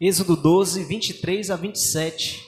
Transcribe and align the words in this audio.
Êxodo 0.00 0.36
12, 0.36 0.82
23 0.82 1.50
a 1.52 1.56
27. 1.56 2.42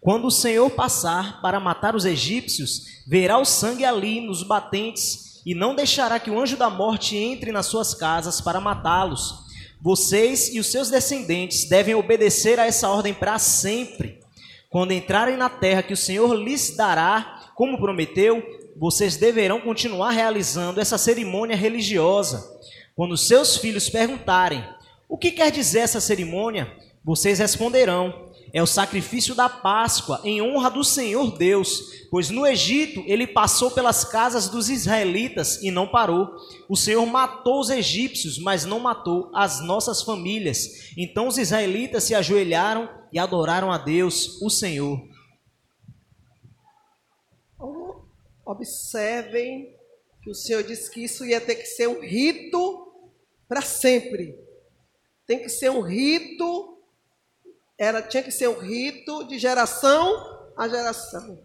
Quando 0.00 0.28
o 0.28 0.30
Senhor 0.30 0.70
passar 0.70 1.42
para 1.42 1.58
matar 1.58 1.96
os 1.96 2.04
egípcios, 2.04 3.02
verá 3.06 3.36
o 3.38 3.44
sangue 3.44 3.84
ali 3.84 4.20
nos 4.20 4.44
batentes 4.44 5.42
e 5.44 5.56
não 5.56 5.74
deixará 5.74 6.20
que 6.20 6.30
o 6.30 6.40
anjo 6.40 6.56
da 6.56 6.70
morte 6.70 7.16
entre 7.16 7.50
nas 7.50 7.66
suas 7.66 7.94
casas 7.94 8.40
para 8.40 8.60
matá-los. 8.60 9.42
Vocês 9.80 10.54
e 10.54 10.60
os 10.60 10.68
seus 10.68 10.88
descendentes 10.88 11.68
devem 11.68 11.96
obedecer 11.96 12.60
a 12.60 12.66
essa 12.66 12.88
ordem 12.88 13.12
para 13.12 13.40
sempre. 13.40 14.20
Quando 14.70 14.92
entrarem 14.92 15.36
na 15.36 15.50
terra 15.50 15.82
que 15.82 15.92
o 15.92 15.96
Senhor 15.96 16.32
lhes 16.32 16.76
dará, 16.76 17.50
como 17.56 17.78
prometeu, 17.78 18.40
vocês 18.76 19.16
deverão 19.16 19.60
continuar 19.60 20.10
realizando 20.10 20.80
essa 20.80 20.96
cerimônia 20.96 21.56
religiosa. 21.56 22.48
Quando 22.94 23.16
seus 23.16 23.56
filhos 23.56 23.90
perguntarem: 23.90 24.64
"O 25.12 25.18
que 25.18 25.30
quer 25.30 25.50
dizer 25.50 25.80
essa 25.80 26.00
cerimônia?", 26.00 26.74
vocês 27.04 27.38
responderão: 27.38 28.32
é 28.52 28.62
o 28.62 28.66
sacrifício 28.66 29.34
da 29.34 29.48
Páscoa 29.48 30.20
em 30.24 30.40
honra 30.40 30.70
do 30.70 30.82
Senhor 30.82 31.36
Deus, 31.36 32.06
pois 32.10 32.30
no 32.30 32.46
Egito 32.46 33.02
ele 33.06 33.26
passou 33.26 33.70
pelas 33.70 34.04
casas 34.04 34.48
dos 34.48 34.70
israelitas 34.70 35.62
e 35.62 35.70
não 35.70 35.86
parou. 35.86 36.28
O 36.68 36.76
Senhor 36.76 37.04
matou 37.04 37.60
os 37.60 37.68
egípcios, 37.70 38.38
mas 38.38 38.64
não 38.64 38.78
matou 38.78 39.30
as 39.34 39.60
nossas 39.60 40.02
famílias. 40.02 40.92
Então 40.96 41.28
os 41.28 41.36
israelitas 41.36 42.04
se 42.04 42.14
ajoelharam 42.14 42.88
e 43.12 43.18
adoraram 43.18 43.70
a 43.70 43.76
Deus, 43.78 44.40
o 44.40 44.48
Senhor. 44.48 44.98
Observem 48.44 49.74
que 50.22 50.30
o 50.30 50.34
Senhor 50.34 50.62
disse 50.62 50.90
que 50.90 51.04
isso 51.04 51.24
ia 51.24 51.40
ter 51.40 51.54
que 51.54 51.66
ser 51.66 51.86
um 51.88 52.00
rito 52.00 52.92
para 53.48 53.62
sempre. 53.62 54.41
Tem 55.32 55.38
que 55.38 55.48
ser 55.48 55.70
um 55.70 55.80
rito 55.80 56.78
era 57.78 58.02
tinha 58.02 58.22
que 58.22 58.30
ser 58.30 58.50
um 58.50 58.58
rito 58.58 59.24
de 59.24 59.38
geração 59.38 60.52
a 60.54 60.68
geração. 60.68 61.42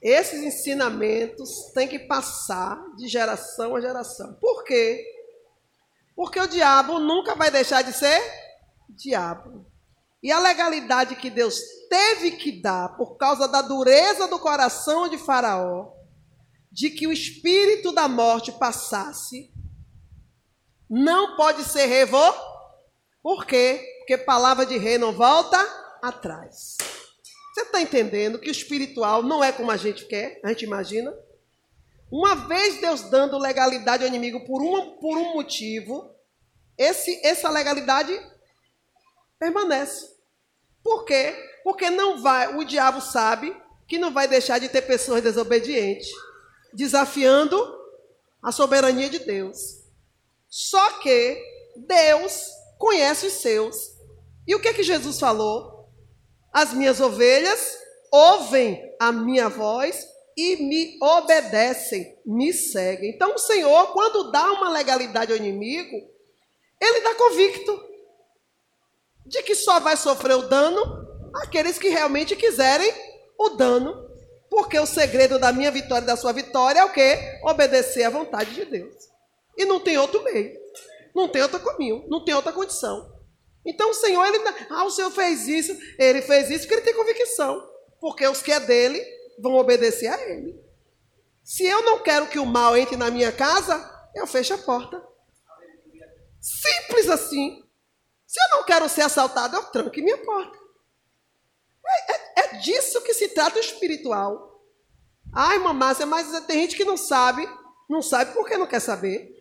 Esses 0.00 0.42
ensinamentos 0.42 1.70
têm 1.74 1.86
que 1.86 1.98
passar 1.98 2.82
de 2.96 3.06
geração 3.06 3.76
a 3.76 3.82
geração. 3.82 4.32
Por 4.40 4.64
quê? 4.64 5.04
Porque 6.16 6.40
o 6.40 6.46
diabo 6.46 6.98
nunca 6.98 7.34
vai 7.34 7.50
deixar 7.50 7.82
de 7.82 7.92
ser 7.92 8.18
diabo. 8.88 9.66
E 10.22 10.32
a 10.32 10.38
legalidade 10.38 11.14
que 11.14 11.28
Deus 11.28 11.60
teve 11.90 12.30
que 12.30 12.62
dar 12.62 12.96
por 12.96 13.18
causa 13.18 13.46
da 13.46 13.60
dureza 13.60 14.26
do 14.26 14.38
coração 14.38 15.06
de 15.06 15.18
Faraó, 15.18 15.92
de 16.72 16.88
que 16.88 17.06
o 17.06 17.12
espírito 17.12 17.92
da 17.92 18.08
morte 18.08 18.52
passasse, 18.52 19.52
não 20.88 21.36
pode 21.36 21.62
ser 21.64 21.84
revogado. 21.84 22.57
Por 23.22 23.44
quê? 23.44 23.84
Porque 23.98 24.16
palavra 24.16 24.64
de 24.64 24.78
rei 24.78 24.98
não 24.98 25.12
volta 25.12 25.58
atrás. 26.02 26.76
Você 27.52 27.62
está 27.62 27.80
entendendo 27.80 28.38
que 28.38 28.48
o 28.48 28.52
espiritual 28.52 29.22
não 29.22 29.42
é 29.42 29.50
como 29.50 29.70
a 29.70 29.76
gente 29.76 30.06
quer, 30.06 30.40
a 30.44 30.48
gente 30.48 30.64
imagina? 30.64 31.12
Uma 32.10 32.34
vez 32.46 32.80
Deus 32.80 33.02
dando 33.10 33.36
legalidade 33.36 34.02
ao 34.02 34.08
inimigo 34.08 34.46
por 34.46 34.62
um, 34.62 34.96
por 34.98 35.18
um 35.18 35.34
motivo, 35.34 36.14
esse, 36.76 37.20
essa 37.26 37.50
legalidade 37.50 38.18
permanece. 39.38 40.16
Por 40.82 41.04
quê? 41.04 41.34
Porque 41.64 41.90
não 41.90 42.22
vai, 42.22 42.56
o 42.56 42.64
diabo 42.64 43.00
sabe 43.00 43.54
que 43.86 43.98
não 43.98 44.12
vai 44.12 44.28
deixar 44.28 44.58
de 44.58 44.68
ter 44.68 44.82
pessoas 44.82 45.22
desobedientes, 45.22 46.08
desafiando 46.72 47.58
a 48.42 48.52
soberania 48.52 49.10
de 49.10 49.18
Deus. 49.18 49.82
Só 50.48 51.00
que 51.00 51.42
Deus 51.76 52.57
conhece 52.78 53.26
os 53.26 53.34
seus 53.34 53.76
e 54.46 54.54
o 54.54 54.60
que 54.60 54.68
é 54.68 54.72
que 54.72 54.82
Jesus 54.82 55.20
falou? 55.20 55.90
As 56.52 56.72
minhas 56.72 57.00
ovelhas 57.00 57.78
ouvem 58.10 58.94
a 58.98 59.12
minha 59.12 59.48
voz 59.48 60.06
e 60.36 60.56
me 60.56 60.96
obedecem, 61.02 62.16
me 62.24 62.52
seguem. 62.52 63.10
Então 63.10 63.34
o 63.34 63.38
Senhor, 63.38 63.92
quando 63.92 64.30
dá 64.30 64.52
uma 64.52 64.70
legalidade 64.70 65.32
ao 65.32 65.38
inimigo, 65.38 65.96
ele 66.80 67.00
dá 67.00 67.14
convicto 67.14 67.88
de 69.26 69.42
que 69.42 69.54
só 69.54 69.80
vai 69.80 69.96
sofrer 69.96 70.36
o 70.36 70.48
dano 70.48 70.80
aqueles 71.34 71.78
que 71.78 71.88
realmente 71.88 72.34
quiserem 72.34 72.90
o 73.38 73.50
dano. 73.50 74.08
Porque 74.48 74.78
o 74.78 74.86
segredo 74.86 75.38
da 75.38 75.52
minha 75.52 75.70
vitória 75.70 76.04
e 76.04 76.06
da 76.06 76.16
sua 76.16 76.32
vitória 76.32 76.80
é 76.80 76.84
o 76.84 76.92
quê? 76.92 77.38
Obedecer 77.42 78.04
à 78.04 78.10
vontade 78.10 78.54
de 78.54 78.64
Deus. 78.64 78.94
E 79.56 79.66
não 79.66 79.78
tem 79.78 79.98
outro 79.98 80.22
meio. 80.24 80.56
Não 81.18 81.28
tem 81.28 81.42
outro 81.42 81.58
caminho. 81.58 82.04
Não 82.08 82.24
tem 82.24 82.32
outra 82.32 82.52
condição. 82.52 83.12
Então 83.66 83.90
o 83.90 83.94
Senhor, 83.94 84.24
ele, 84.24 84.38
ah, 84.70 84.84
o 84.84 84.90
Senhor 84.90 85.10
fez 85.10 85.48
isso, 85.48 85.76
ele 85.98 86.22
fez 86.22 86.48
isso 86.48 86.60
porque 86.60 86.74
ele 86.74 86.82
tem 86.82 86.94
convicção. 86.94 87.68
Porque 88.00 88.24
os 88.26 88.40
que 88.40 88.52
é 88.52 88.60
dele 88.60 89.04
vão 89.40 89.56
obedecer 89.56 90.06
a 90.06 90.20
ele. 90.30 90.56
Se 91.42 91.66
eu 91.66 91.82
não 91.82 91.98
quero 91.98 92.28
que 92.28 92.38
o 92.38 92.46
mal 92.46 92.76
entre 92.76 92.96
na 92.96 93.10
minha 93.10 93.32
casa, 93.32 93.76
eu 94.14 94.28
fecho 94.28 94.54
a 94.54 94.58
porta. 94.58 95.04
Simples 96.40 97.08
assim. 97.08 97.64
Se 98.24 98.40
eu 98.40 98.58
não 98.58 98.64
quero 98.64 98.88
ser 98.88 99.02
assaltado, 99.02 99.56
eu 99.56 99.64
tranque 99.64 100.00
minha 100.00 100.18
porta. 100.18 100.56
É, 101.84 102.12
é, 102.12 102.20
é 102.36 102.58
disso 102.58 103.02
que 103.02 103.12
se 103.12 103.28
trata 103.30 103.56
o 103.56 103.60
espiritual. 103.60 104.62
Ai, 105.34 105.56
irmã 105.56 105.72
Márcia, 105.72 106.06
mas 106.06 106.30
tem 106.46 106.60
gente 106.60 106.76
que 106.76 106.84
não 106.84 106.96
sabe. 106.96 107.48
Não 107.90 108.02
sabe 108.02 108.32
porque 108.34 108.56
não 108.56 108.66
quer 108.68 108.80
saber. 108.80 109.37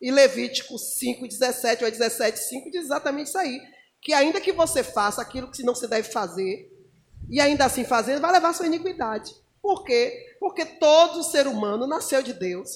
E 0.00 0.10
Levítico 0.10 0.78
5, 0.78 1.26
17 1.26 1.84
ou 1.84 1.90
17, 1.90 2.38
5 2.38 2.70
diz 2.70 2.84
exatamente 2.84 3.28
isso 3.28 3.38
aí. 3.38 3.60
Que 4.00 4.12
ainda 4.12 4.40
que 4.40 4.52
você 4.52 4.82
faça 4.82 5.20
aquilo 5.20 5.50
que 5.50 5.64
não 5.64 5.74
se 5.74 5.88
deve 5.88 6.10
fazer, 6.10 6.70
e 7.28 7.40
ainda 7.40 7.66
assim 7.66 7.84
fazendo, 7.84 8.20
vai 8.20 8.32
levar 8.32 8.54
sua 8.54 8.66
iniquidade. 8.66 9.34
Por 9.60 9.84
quê? 9.84 10.36
Porque 10.40 10.64
todo 10.64 11.22
ser 11.22 11.46
humano 11.46 11.86
nasceu 11.86 12.22
de 12.22 12.32
Deus. 12.32 12.70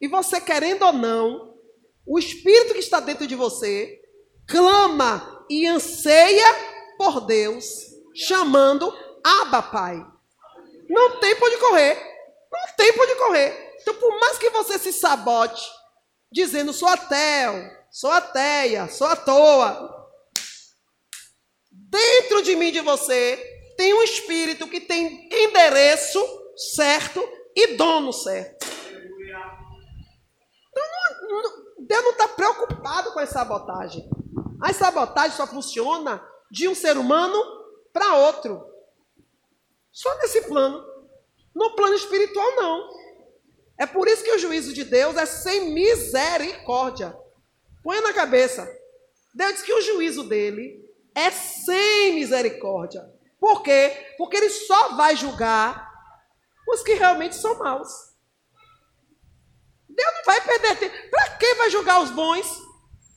E 0.00 0.08
você, 0.08 0.40
querendo 0.40 0.86
ou 0.86 0.92
não, 0.92 1.54
o 2.06 2.18
Espírito 2.18 2.72
que 2.72 2.80
está 2.80 2.98
dentro 3.00 3.26
de 3.26 3.34
você 3.34 4.00
clama 4.46 5.44
e 5.50 5.66
anseia 5.66 6.46
por 6.96 7.20
Deus, 7.26 7.64
chamando 8.14 8.92
Abba 9.22 9.62
Pai. 9.62 10.04
Não 10.88 11.20
tem 11.20 11.36
por 11.36 11.48
onde 11.48 11.58
correr. 11.58 11.98
Não 12.50 12.76
tem 12.76 12.92
por 12.94 13.04
onde 13.04 13.14
correr. 13.16 13.76
Então, 13.80 13.94
por 13.94 14.18
mais 14.18 14.38
que 14.38 14.50
você 14.50 14.78
se 14.78 14.92
sabote, 14.92 15.62
dizendo: 16.30 16.72
sou 16.72 16.88
ateu, 16.88 17.70
sou 17.90 18.10
ateia, 18.10 18.88
sou 18.88 19.06
à 19.06 19.16
toa. 19.16 19.98
Dentro 21.70 22.42
de 22.42 22.54
mim 22.56 22.70
de 22.70 22.80
você 22.80 23.36
tem 23.76 23.94
um 23.94 24.02
espírito 24.02 24.68
que 24.68 24.80
tem 24.80 25.28
endereço 25.32 26.20
certo 26.74 27.20
e 27.56 27.76
dono 27.76 28.12
certo. 28.12 28.66
Então, 30.68 30.84
não, 31.28 31.42
não, 31.42 31.86
Deus 31.86 32.04
não 32.04 32.10
está 32.12 32.28
preocupado 32.28 33.12
com 33.12 33.18
a 33.18 33.26
sabotagem. 33.26 34.08
A 34.62 34.72
sabotagem 34.72 35.36
só 35.36 35.46
funciona 35.46 36.22
de 36.50 36.68
um 36.68 36.74
ser 36.74 36.96
humano 36.96 37.42
para 37.92 38.16
outro. 38.16 38.66
Só 39.90 40.14
nesse 40.18 40.42
plano. 40.42 40.84
No 41.54 41.74
plano 41.74 41.94
espiritual, 41.94 42.56
não. 42.56 42.99
É 43.80 43.86
por 43.86 44.06
isso 44.06 44.22
que 44.22 44.32
o 44.32 44.38
juízo 44.38 44.74
de 44.74 44.84
Deus 44.84 45.16
é 45.16 45.24
sem 45.24 45.72
misericórdia. 45.72 47.16
Põe 47.82 47.98
na 48.02 48.12
cabeça. 48.12 48.70
Deus 49.32 49.54
diz 49.54 49.62
que 49.62 49.72
o 49.72 49.80
juízo 49.80 50.24
dele 50.24 50.86
é 51.14 51.30
sem 51.30 52.12
misericórdia. 52.14 53.10
Por 53.40 53.62
quê? 53.62 54.14
Porque 54.18 54.36
ele 54.36 54.50
só 54.50 54.96
vai 54.96 55.16
julgar 55.16 55.90
os 56.68 56.82
que 56.82 56.92
realmente 56.92 57.36
são 57.36 57.58
maus. 57.58 57.88
Deus 59.88 60.14
não 60.14 60.24
vai 60.26 60.42
perder 60.42 60.76
tempo. 60.76 61.10
Para 61.10 61.30
que 61.38 61.54
vai 61.54 61.70
julgar 61.70 62.02
os 62.02 62.10
bons? 62.10 62.46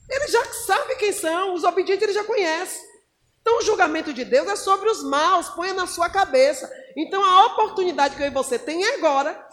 Ele 0.08 0.28
já 0.28 0.44
sabe 0.66 0.96
quem 0.96 1.12
são, 1.12 1.52
os 1.52 1.62
obedientes 1.62 2.04
ele 2.04 2.14
já 2.14 2.24
conhece. 2.24 2.80
Então 3.42 3.58
o 3.58 3.62
julgamento 3.62 4.14
de 4.14 4.24
Deus 4.24 4.48
é 4.48 4.56
sobre 4.56 4.88
os 4.88 5.02
maus, 5.02 5.50
ponha 5.50 5.74
na 5.74 5.86
sua 5.86 6.08
cabeça. 6.08 6.72
Então 6.96 7.22
a 7.22 7.48
oportunidade 7.48 8.16
que 8.16 8.22
eu 8.22 8.28
e 8.28 8.30
você 8.30 8.58
tem 8.58 8.82
é 8.82 8.94
agora 8.94 9.46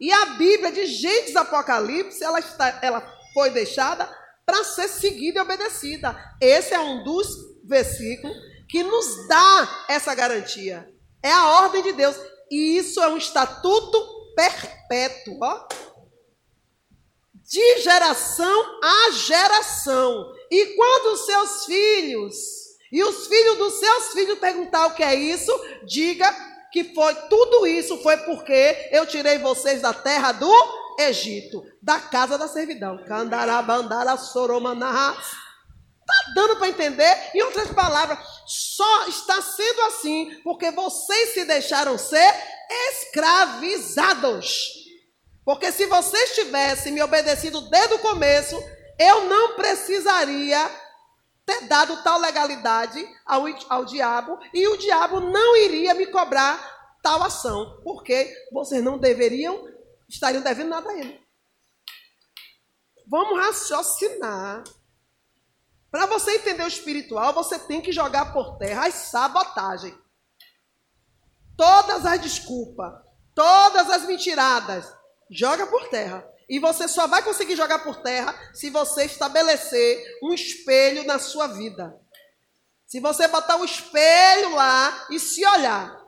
e 0.00 0.12
a 0.12 0.26
Bíblia 0.26 0.72
de 0.72 0.86
Gênesis 0.86 1.36
Apocalipse, 1.36 2.22
ela, 2.22 2.40
está, 2.40 2.78
ela 2.82 3.00
foi 3.32 3.50
deixada 3.50 4.08
para 4.44 4.64
ser 4.64 4.88
seguida 4.88 5.38
e 5.38 5.42
obedecida. 5.42 6.16
Esse 6.40 6.74
é 6.74 6.80
um 6.80 7.02
dos 7.04 7.28
versículos 7.64 8.36
que 8.68 8.82
nos 8.82 9.28
dá 9.28 9.86
essa 9.88 10.14
garantia. 10.14 10.88
É 11.22 11.32
a 11.32 11.60
ordem 11.60 11.82
de 11.82 11.92
Deus. 11.92 12.16
E 12.50 12.76
isso 12.76 13.00
é 13.00 13.08
um 13.08 13.16
estatuto 13.16 14.34
perpétuo. 14.34 15.38
Ó. 15.40 15.68
De 17.34 17.80
geração 17.80 18.80
a 18.82 19.10
geração. 19.12 20.32
E 20.50 20.66
quando 20.76 21.14
os 21.14 21.24
seus 21.24 21.64
filhos 21.64 22.34
e 22.92 23.02
os 23.02 23.26
filhos 23.26 23.58
dos 23.58 23.74
seus 23.74 24.12
filhos 24.12 24.38
perguntar 24.38 24.86
o 24.86 24.94
que 24.94 25.02
é 25.02 25.14
isso, 25.14 25.52
diga 25.86 26.53
que 26.74 26.92
foi 26.92 27.14
tudo 27.30 27.68
isso 27.68 28.02
foi 28.02 28.16
porque 28.16 28.88
eu 28.90 29.06
tirei 29.06 29.38
vocês 29.38 29.80
da 29.80 29.94
terra 29.94 30.32
do 30.32 30.52
Egito, 30.98 31.64
da 31.80 32.00
casa 32.00 32.36
da 32.36 32.48
servidão. 32.48 32.98
Candarabandara 33.04 34.16
soromanahas. 34.16 35.24
Está 35.24 36.32
dando 36.34 36.56
para 36.56 36.68
entender? 36.68 37.30
Em 37.32 37.42
outras 37.42 37.68
palavras, 37.70 38.18
só 38.44 39.06
está 39.06 39.40
sendo 39.40 39.82
assim 39.82 40.40
porque 40.42 40.72
vocês 40.72 41.34
se 41.34 41.44
deixaram 41.44 41.96
ser 41.96 42.34
escravizados. 42.90 44.72
Porque 45.44 45.70
se 45.70 45.86
vocês 45.86 46.34
tivessem 46.34 46.92
me 46.92 47.00
obedecido 47.04 47.60
desde 47.70 47.94
o 47.94 48.00
começo, 48.00 48.60
eu 48.98 49.26
não 49.26 49.54
precisaria 49.54 50.68
ter 51.44 51.66
dado 51.66 52.02
tal 52.02 52.18
legalidade 52.18 53.06
ao, 53.26 53.44
ao 53.68 53.84
diabo 53.84 54.38
e 54.52 54.66
o 54.68 54.76
diabo 54.76 55.20
não 55.20 55.56
iria 55.56 55.94
me 55.94 56.06
cobrar 56.06 56.74
tal 57.02 57.22
ação, 57.22 57.80
porque 57.84 58.34
vocês 58.50 58.82
não 58.82 58.98
deveriam, 58.98 59.68
estariam 60.08 60.42
devendo 60.42 60.70
nada 60.70 60.90
a 60.90 60.98
ele. 60.98 61.22
Vamos 63.06 63.38
raciocinar. 63.38 64.64
Para 65.90 66.06
você 66.06 66.36
entender 66.36 66.64
o 66.64 66.68
espiritual, 66.68 67.34
você 67.34 67.58
tem 67.58 67.80
que 67.80 67.92
jogar 67.92 68.32
por 68.32 68.56
terra 68.56 68.86
as 68.86 68.94
sabotagens. 68.94 69.94
Todas 71.56 72.04
as 72.06 72.20
desculpas, 72.20 72.92
todas 73.34 73.90
as 73.90 74.04
mentiradas, 74.04 74.90
joga 75.30 75.66
por 75.66 75.88
terra. 75.88 76.26
E 76.48 76.58
você 76.58 76.86
só 76.88 77.06
vai 77.06 77.22
conseguir 77.22 77.56
jogar 77.56 77.80
por 77.80 77.96
terra 78.02 78.34
se 78.52 78.70
você 78.70 79.04
estabelecer 79.04 80.04
um 80.22 80.32
espelho 80.32 81.04
na 81.04 81.18
sua 81.18 81.46
vida. 81.46 81.98
Se 82.86 83.00
você 83.00 83.26
botar 83.28 83.56
um 83.56 83.64
espelho 83.64 84.54
lá 84.54 85.06
e 85.10 85.18
se 85.18 85.44
olhar. 85.46 86.00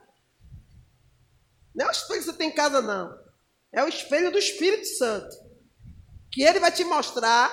Não 1.75 1.87
é 1.87 1.89
o 1.89 1.93
espelho 1.93 2.21
que 2.21 2.27
você 2.27 2.33
tem 2.33 2.49
em 2.51 2.55
casa, 2.55 2.81
não. 2.81 3.13
É 3.73 3.83
o 3.83 3.89
espelho 3.89 4.31
do 4.31 4.39
Espírito 4.39 4.87
Santo. 4.87 5.37
Que 6.31 6.43
ele 6.43 6.61
vai 6.61 6.71
te 6.71 6.85
mostrar 6.85 7.51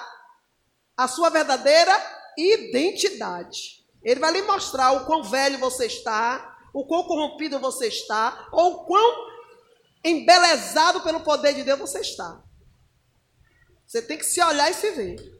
a 0.95 1.07
sua 1.07 1.29
verdadeira 1.29 1.93
identidade. 2.37 3.83
Ele 4.03 4.19
vai 4.19 4.31
lhe 4.31 4.41
mostrar 4.43 4.91
o 4.91 5.05
quão 5.05 5.23
velho 5.23 5.57
você 5.59 5.85
está, 5.85 6.57
o 6.73 6.85
quão 6.85 7.03
corrompido 7.03 7.59
você 7.59 7.87
está, 7.87 8.49
ou 8.51 8.73
o 8.73 8.85
quão 8.85 9.33
embelezado 10.03 11.01
pelo 11.01 11.21
poder 11.21 11.53
de 11.53 11.63
Deus 11.63 11.79
você 11.79 11.99
está. 11.99 12.41
Você 13.93 14.01
tem 14.01 14.17
que 14.17 14.25
se 14.25 14.41
olhar 14.41 14.71
e 14.71 14.73
se 14.73 14.89
ver. 14.89 15.39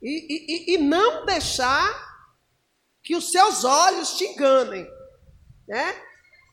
E, 0.00 0.72
e, 0.72 0.74
e 0.74 0.78
não 0.78 1.26
deixar 1.26 2.24
que 3.02 3.14
os 3.14 3.30
seus 3.30 3.64
olhos 3.64 4.16
te 4.16 4.24
enganem. 4.24 4.88
Né? 5.68 5.94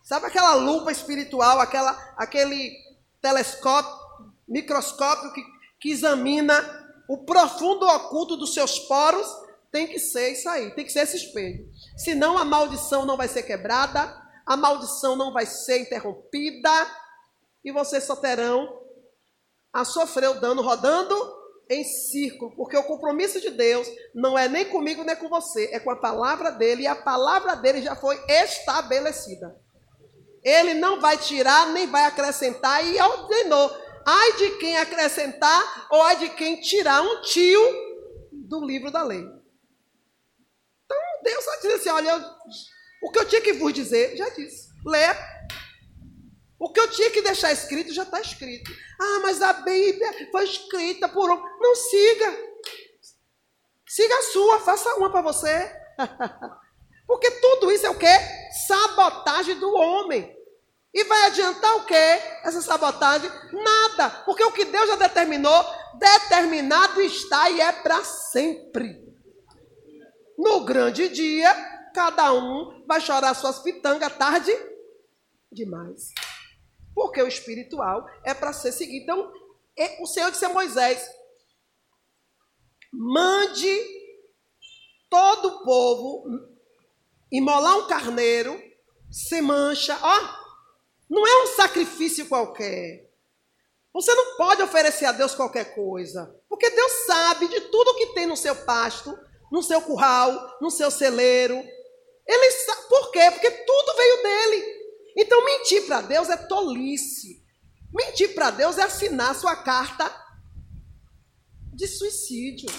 Sabe 0.04 0.26
aquela 0.26 0.56
lupa 0.56 0.92
espiritual, 0.92 1.62
aquela, 1.62 1.94
aquele 2.18 2.76
telescópio, 3.22 3.90
microscópio 4.46 5.32
que, 5.32 5.42
que 5.80 5.92
examina 5.92 6.54
o 7.08 7.20
profundo 7.20 7.86
oculto 7.86 8.36
dos 8.36 8.54
seus 8.54 8.80
poros? 8.80 9.28
Tem 9.72 9.88
que 9.88 9.98
ser 9.98 10.34
isso 10.34 10.50
aí, 10.50 10.72
tem 10.72 10.84
que 10.84 10.92
ser 10.92 11.04
esse 11.04 11.16
espelho. 11.16 11.72
Senão 11.96 12.38
a 12.38 12.44
maldição 12.44 13.06
não 13.06 13.16
vai 13.16 13.30
ser 13.30 13.44
quebrada, 13.44 14.14
a 14.46 14.58
maldição 14.58 15.16
não 15.16 15.32
vai 15.32 15.46
ser 15.46 15.84
interrompida 15.84 16.70
e 17.64 17.72
vocês 17.72 18.04
só 18.04 18.18
terão 18.18 18.87
a 19.74 19.86
sofrer 19.86 20.30
o 20.30 20.40
dano 20.40 20.62
rodando 20.62 21.16
em 21.70 21.84
círculo, 21.84 22.56
porque 22.56 22.78
o 22.78 22.84
compromisso 22.84 23.42
de 23.42 23.50
Deus 23.50 23.88
não 24.16 24.38
é 24.38 24.48
nem 24.48 24.66
comigo 24.66 25.04
nem 25.04 25.16
com 25.16 25.28
você, 25.28 25.70
é 25.74 25.80
com 25.80 25.92
a 25.92 25.96
palavra 25.96 26.52
dele, 26.52 26.84
e 26.84 26.88
a 26.88 26.96
palavra 26.96 27.56
dele 27.56 27.82
já 27.82 27.96
foi 27.96 28.18
estabelecida. 28.28 29.56
Ele 30.44 30.74
não 30.74 31.02
vai 31.02 31.18
tirar 31.18 31.68
nem 31.74 31.88
vai 31.88 32.06
acrescentar, 32.06 32.86
e 32.86 33.00
ordenou: 33.00 33.70
ai 34.06 34.34
de 34.38 34.52
quem 34.58 34.78
acrescentar 34.78 35.88
ou 35.92 36.02
ai 36.04 36.16
de 36.18 36.30
quem 36.30 36.62
tirar 36.62 37.02
um 37.02 37.22
tio 37.22 37.62
do 38.32 38.66
livro 38.66 38.90
da 38.90 39.04
lei. 39.04 39.20
Então 40.86 40.98
Deus 41.24 41.44
só 41.44 41.56
diz 41.58 41.74
assim: 41.74 41.90
olha, 41.90 42.18
o 43.04 43.12
que 43.12 43.20
eu 43.20 43.28
tinha 43.28 43.42
que 43.42 43.54
vos 43.54 43.74
dizer, 43.74 44.16
já 44.16 44.30
disse. 44.30 44.68
Lê 44.86 45.06
o 46.60 46.72
que 46.72 46.80
eu 46.80 46.90
tinha 46.90 47.12
que 47.12 47.22
deixar 47.22 47.52
escrito 47.52 47.94
já 47.94 48.04
está 48.04 48.20
escrito. 48.20 48.72
Ah, 49.00 49.20
mas 49.22 49.42
a 49.42 49.54
Bíblia 49.54 50.30
foi 50.32 50.44
escrita 50.44 51.08
por 51.08 51.32
um. 51.32 51.42
Não 51.60 51.76
siga. 51.76 52.38
Siga 53.88 54.16
a 54.16 54.24
sua, 54.24 54.60
faça 54.60 54.96
uma 54.96 55.10
para 55.10 55.22
você. 55.22 55.72
Porque 57.08 57.32
tudo 57.32 57.72
isso 57.72 57.86
é 57.86 57.90
o 57.90 57.98
quê? 57.98 58.14
Sabotagem 58.68 59.58
do 59.60 59.74
homem. 59.74 60.36
E 60.94 61.04
vai 61.04 61.28
adiantar 61.28 61.76
o 61.78 61.86
quê? 61.86 62.22
Essa 62.44 62.62
sabotagem? 62.62 63.30
Nada. 63.54 64.10
Porque 64.26 64.44
o 64.44 64.52
que 64.52 64.66
Deus 64.66 64.88
já 64.88 64.96
determinou, 64.96 65.66
determinado 65.96 67.02
está 67.02 67.50
e 67.50 67.62
é 67.62 67.72
para 67.72 68.04
sempre. 68.04 69.06
No 70.38 70.66
grande 70.66 71.08
dia, 71.10 71.54
cada 71.94 72.34
um 72.34 72.84
vai 72.88 73.00
chorar 73.00 73.34
suas 73.34 73.60
pitangas 73.60 74.16
tarde 74.18 74.52
demais. 75.52 76.14
Porque 76.98 77.22
o 77.22 77.28
espiritual 77.28 78.10
é 78.24 78.34
para 78.34 78.52
ser 78.52 78.72
seguido. 78.72 79.04
Então, 79.04 79.32
o 80.02 80.08
Senhor 80.08 80.32
disse 80.32 80.44
a 80.46 80.50
Moisés: 80.50 81.08
mande 82.92 83.72
todo 85.08 85.48
o 85.48 85.64
povo 85.64 86.24
imolar 87.32 87.78
um 87.78 87.88
carneiro 87.88 88.60
sem 89.12 89.44
mancha. 89.44 89.96
Ó, 90.02 90.20
não 91.08 91.28
é 91.28 91.44
um 91.44 91.48
sacrifício 91.56 92.28
qualquer. 92.28 93.08
Você 93.94 94.12
não 94.16 94.36
pode 94.36 94.64
oferecer 94.64 95.06
a 95.06 95.12
Deus 95.12 95.36
qualquer 95.36 95.76
coisa. 95.76 96.36
Porque 96.50 96.68
Deus 96.68 96.92
sabe 97.06 97.48
de 97.48 97.62
tudo 97.62 97.94
que 97.94 98.16
tem 98.16 98.26
no 98.26 98.36
seu 98.36 98.56
pasto, 98.56 99.16
no 99.52 99.62
seu 99.62 99.82
curral, 99.82 100.58
no 100.60 100.72
seu 100.72 100.90
celeiro. 100.90 101.64
Ele 102.26 102.52
sabe. 102.52 102.88
Por 102.90 103.12
quê? 103.12 103.30
Porque 103.30 103.52
tudo 103.52 103.98
veio 103.98 104.24
dele. 104.24 104.77
Então, 105.18 105.44
mentir 105.44 105.86
para 105.88 106.02
Deus 106.02 106.30
é 106.30 106.38
tolice. 106.38 107.44
Mentir 107.92 108.36
para 108.36 108.52
Deus 108.52 108.78
é 108.78 108.84
assinar 108.84 109.34
sua 109.34 109.56
carta 109.56 110.14
de 111.74 111.88
suicídio. 111.88 112.70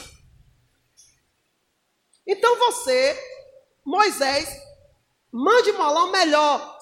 Então 2.27 2.59
você, 2.59 3.19
Moisés, 3.85 4.49
mande 5.33 5.73
molar 5.73 6.05
o 6.05 6.13
melhor. 6.13 6.79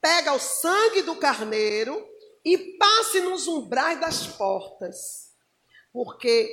Pega 0.00 0.32
o 0.32 0.38
sangue 0.38 1.02
do 1.02 1.16
carneiro 1.16 2.08
e 2.44 2.56
passe 2.78 3.20
nos 3.20 3.46
umbrais 3.46 4.00
das 4.00 4.26
portas. 4.26 5.34
Porque 5.92 6.50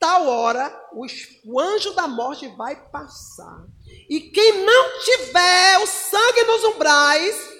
tal 0.00 0.26
hora 0.26 0.68
o, 0.92 1.06
o 1.44 1.60
anjo 1.60 1.92
da 1.92 2.08
morte 2.08 2.48
vai 2.48 2.90
passar. 2.90 3.66
E 4.08 4.20
quem 4.20 4.64
não 4.64 4.98
tiver 5.00 5.78
o 5.78 5.86
sangue 5.86 6.42
nos 6.44 6.64
umbrais, 6.64 7.53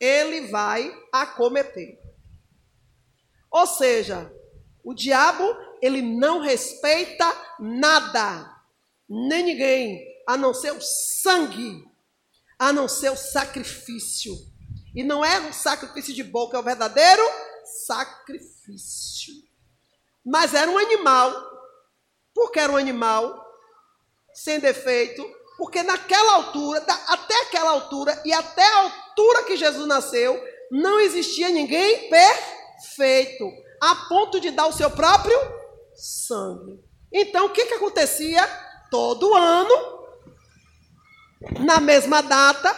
ele 0.00 0.48
vai 0.48 0.90
acometer. 1.12 2.00
Ou 3.50 3.66
seja, 3.66 4.32
o 4.82 4.94
diabo, 4.94 5.44
ele 5.82 6.00
não 6.00 6.40
respeita 6.40 7.26
nada, 7.60 8.50
nem 9.08 9.44
ninguém, 9.44 10.00
a 10.26 10.36
não 10.36 10.54
ser 10.54 10.72
o 10.72 10.80
sangue, 10.80 11.84
a 12.58 12.72
não 12.72 12.88
ser 12.88 13.10
o 13.10 13.16
sacrifício. 13.16 14.34
E 14.94 15.04
não 15.04 15.24
é 15.24 15.38
um 15.40 15.52
sacrifício 15.52 16.14
de 16.14 16.24
boca, 16.24 16.56
é 16.56 16.60
o 16.60 16.64
verdadeiro 16.64 17.22
sacrifício. 17.86 19.34
Mas 20.24 20.54
era 20.54 20.70
um 20.70 20.78
animal. 20.78 21.32
Por 22.34 22.50
que 22.50 22.60
era 22.60 22.72
um 22.72 22.76
animal 22.76 23.46
sem 24.32 24.58
defeito? 24.58 25.24
Porque 25.56 25.82
naquela 25.82 26.34
altura, 26.36 26.78
até 27.08 27.42
aquela 27.42 27.70
altura 27.70 28.20
e 28.24 28.32
até 28.32 28.64
a 28.64 29.09
altura 29.20 29.44
que 29.44 29.56
Jesus 29.56 29.86
nasceu, 29.86 30.42
não 30.70 30.98
existia 30.98 31.50
ninguém 31.50 32.08
perfeito, 32.08 33.44
a 33.80 33.94
ponto 34.08 34.40
de 34.40 34.50
dar 34.50 34.66
o 34.66 34.72
seu 34.72 34.90
próprio 34.90 35.36
sangue. 35.94 36.80
Então, 37.12 37.46
o 37.46 37.50
que, 37.50 37.66
que 37.66 37.74
acontecia? 37.74 38.42
Todo 38.90 39.34
ano, 39.34 40.08
na 41.60 41.80
mesma 41.80 42.22
data, 42.22 42.74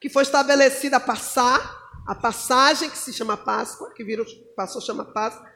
que 0.00 0.08
foi 0.08 0.22
estabelecida 0.22 0.98
a 0.98 1.00
passar, 1.00 1.76
a 2.06 2.14
passagem 2.14 2.88
que 2.88 2.96
se 2.96 3.12
chama 3.12 3.36
Páscoa, 3.36 3.92
que 3.94 4.04
virou, 4.04 4.24
passou 4.56 4.80
chama 4.80 5.04
Páscoa, 5.04 5.46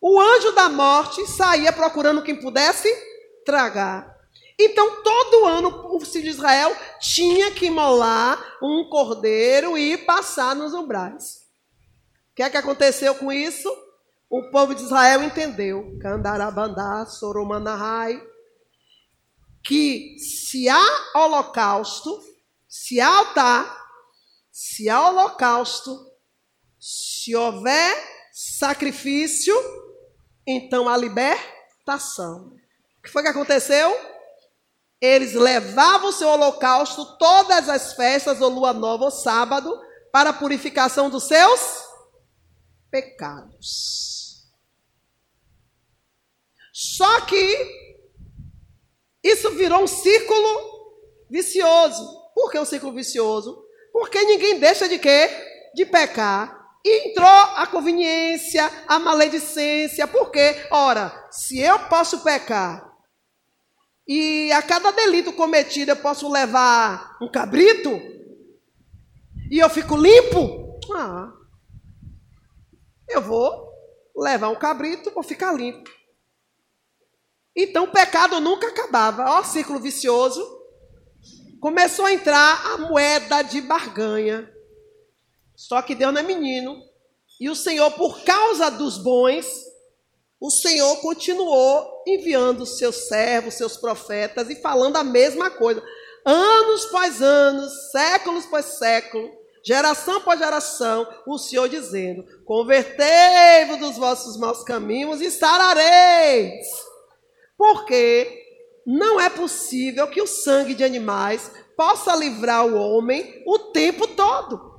o 0.00 0.20
anjo 0.20 0.52
da 0.52 0.68
morte 0.68 1.26
saía 1.26 1.72
procurando 1.72 2.22
quem 2.22 2.40
pudesse 2.40 2.88
tragar. 3.46 4.13
Então, 4.58 5.02
todo 5.02 5.46
ano, 5.46 5.96
o 5.96 6.00
filho 6.00 6.24
de 6.24 6.30
Israel 6.30 6.74
tinha 7.00 7.50
que 7.50 7.68
molar 7.68 8.38
um 8.62 8.88
cordeiro 8.88 9.76
e 9.76 9.98
passar 9.98 10.54
nos 10.54 10.72
umbrais. 10.72 11.44
O 12.30 12.34
que 12.36 12.42
é 12.42 12.50
que 12.50 12.56
aconteceu 12.56 13.14
com 13.14 13.32
isso? 13.32 13.68
O 14.30 14.50
povo 14.50 14.74
de 14.74 14.82
Israel 14.82 15.22
entendeu, 15.22 15.96
Candarabandá, 16.00 17.06
Soromanahai, 17.06 18.20
que 19.64 20.16
se 20.18 20.68
há 20.68 20.82
holocausto, 21.14 22.20
se 22.68 23.00
há 23.00 23.08
altar, 23.08 23.84
se 24.52 24.88
há 24.88 25.08
holocausto, 25.08 26.12
Se 26.86 27.34
houver 27.34 27.96
sacrifício, 28.30 29.54
então 30.46 30.86
há 30.86 30.94
libertação. 30.98 32.54
O 32.98 33.02
que 33.02 33.10
foi 33.10 33.22
que 33.22 33.28
aconteceu? 33.28 34.13
Eles 35.04 35.34
levavam 35.34 36.08
o 36.08 36.12
seu 36.12 36.28
holocausto 36.28 37.04
todas 37.18 37.68
as 37.68 37.92
festas, 37.92 38.40
ou 38.40 38.48
lua 38.48 38.72
nova, 38.72 39.04
ou 39.04 39.10
sábado, 39.10 39.78
para 40.10 40.30
a 40.30 40.32
purificação 40.32 41.10
dos 41.10 41.24
seus 41.24 41.60
pecados. 42.90 44.48
Só 46.72 47.20
que 47.20 48.00
isso 49.22 49.50
virou 49.50 49.82
um 49.82 49.86
círculo 49.86 51.28
vicioso. 51.28 52.30
Por 52.34 52.50
que 52.50 52.58
um 52.58 52.64
círculo 52.64 52.94
vicioso? 52.94 53.62
Porque 53.92 54.24
ninguém 54.24 54.58
deixa 54.58 54.88
de 54.88 54.98
quê? 54.98 55.28
De 55.74 55.84
pecar. 55.84 56.58
E 56.82 57.10
entrou 57.10 57.28
a 57.28 57.66
conveniência, 57.66 58.72
a 58.88 58.98
maledicência. 58.98 60.06
Por 60.06 60.30
quê? 60.30 60.66
Ora, 60.70 61.28
se 61.30 61.60
eu 61.60 61.78
posso 61.90 62.24
pecar 62.24 62.93
e 64.06 64.52
a 64.52 64.62
cada 64.62 64.90
delito 64.90 65.32
cometido 65.32 65.90
eu 65.90 65.96
posso 65.96 66.30
levar 66.30 67.16
um 67.20 67.30
cabrito 67.30 67.90
e 69.50 69.58
eu 69.58 69.70
fico 69.70 69.96
limpo, 69.96 70.78
ah, 70.94 71.32
eu 73.08 73.22
vou 73.22 73.72
levar 74.16 74.48
um 74.48 74.56
cabrito, 74.56 75.10
vou 75.10 75.22
ficar 75.22 75.52
limpo. 75.52 75.90
Então 77.56 77.84
o 77.84 77.90
pecado 77.90 78.40
nunca 78.40 78.68
acabava. 78.68 79.24
Ó, 79.30 79.44
círculo 79.44 79.78
vicioso. 79.78 80.42
Começou 81.60 82.06
a 82.06 82.12
entrar 82.12 82.66
a 82.72 82.78
moeda 82.78 83.42
de 83.42 83.60
barganha. 83.60 84.52
Só 85.54 85.80
que 85.80 85.94
Deus 85.94 86.12
não 86.12 86.20
é 86.20 86.24
menino. 86.24 86.82
E 87.40 87.48
o 87.48 87.54
Senhor, 87.54 87.90
por 87.92 88.24
causa 88.24 88.70
dos 88.70 88.98
bons, 88.98 89.46
o 90.44 90.50
Senhor 90.50 90.96
continuou 90.96 92.02
enviando 92.06 92.66
seus 92.66 93.08
servos, 93.08 93.54
seus 93.54 93.78
profetas 93.78 94.50
e 94.50 94.56
falando 94.56 94.98
a 94.98 95.02
mesma 95.02 95.48
coisa. 95.48 95.82
Anos 96.22 96.84
após 96.84 97.22
anos, 97.22 97.72
séculos 97.90 98.44
após 98.44 98.66
séculos, 98.66 99.30
geração 99.64 100.18
após 100.18 100.38
geração, 100.38 101.08
o 101.26 101.38
Senhor 101.38 101.66
dizendo: 101.66 102.26
Convertei-vos 102.44 103.78
dos 103.78 103.96
vossos 103.96 104.36
maus 104.36 104.62
caminhos 104.62 105.22
e 105.22 105.30
sarareis. 105.30 106.66
Porque 107.56 108.30
não 108.86 109.18
é 109.18 109.30
possível 109.30 110.06
que 110.08 110.20
o 110.20 110.26
sangue 110.26 110.74
de 110.74 110.84
animais 110.84 111.50
possa 111.74 112.14
livrar 112.14 112.66
o 112.66 112.76
homem 112.76 113.42
o 113.46 113.58
tempo 113.58 114.06
todo. 114.08 114.73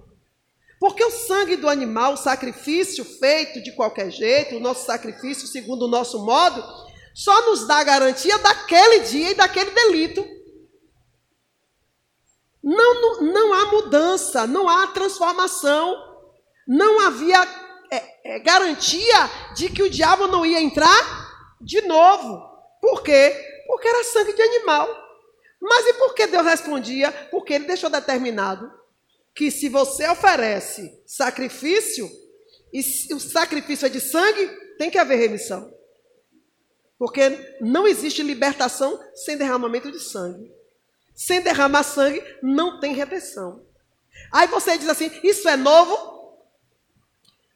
Porque 0.86 1.04
o 1.04 1.10
sangue 1.10 1.56
do 1.56 1.68
animal, 1.68 2.14
o 2.14 2.18
sacrifício 2.18 3.04
feito 3.04 3.60
de 3.60 3.72
qualquer 3.72 4.12
jeito, 4.12 4.56
o 4.56 4.60
nosso 4.60 4.86
sacrifício 4.86 5.48
segundo 5.48 5.86
o 5.86 5.88
nosso 5.88 6.24
modo, 6.24 6.64
só 7.12 7.44
nos 7.48 7.66
dá 7.66 7.84
garantia 7.84 8.38
daquele 8.38 9.00
dia 9.00 9.32
e 9.32 9.34
daquele 9.34 9.72
delito. 9.72 10.24
Não, 12.64 13.02
não, 13.02 13.22
não 13.34 13.54
há 13.56 13.66
mudança, 13.72 14.46
não 14.46 14.70
há 14.70 14.86
transformação, 14.86 15.98
não 16.68 17.00
havia 17.08 17.42
é, 17.92 18.36
é, 18.36 18.40
garantia 18.42 19.28
de 19.56 19.70
que 19.70 19.82
o 19.82 19.90
diabo 19.90 20.28
não 20.28 20.46
ia 20.46 20.62
entrar 20.62 21.58
de 21.62 21.82
novo. 21.82 22.40
Por 22.80 23.02
quê? 23.02 23.36
Porque 23.66 23.88
era 23.88 24.04
sangue 24.04 24.34
de 24.34 24.42
animal. 24.44 24.88
Mas 25.60 25.88
e 25.88 25.94
por 25.94 26.14
que 26.14 26.28
Deus 26.28 26.46
respondia? 26.46 27.12
Porque 27.32 27.56
ele 27.56 27.66
deixou 27.66 27.90
determinado 27.90 28.85
que 29.36 29.52
se 29.52 29.68
você 29.68 30.08
oferece 30.08 31.04
sacrifício, 31.06 32.10
e 32.72 33.14
o 33.14 33.20
sacrifício 33.20 33.86
é 33.86 33.90
de 33.90 34.00
sangue, 34.00 34.48
tem 34.78 34.90
que 34.90 34.98
haver 34.98 35.18
remissão. 35.18 35.74
Porque 36.98 37.58
não 37.60 37.86
existe 37.86 38.24
libertação 38.24 38.98
sem 39.14 39.38
derramamento 39.38 39.92
de 39.92 40.00
sangue. 40.00 40.54
Sem 41.14 41.42
derramar 41.42 41.84
sangue, 41.84 42.24
não 42.42 42.80
tem 42.80 42.94
redenção. 42.94 43.66
Aí 44.32 44.48
você 44.48 44.78
diz 44.78 44.88
assim: 44.88 45.12
isso 45.22 45.48
é 45.50 45.58
novo? 45.58 46.16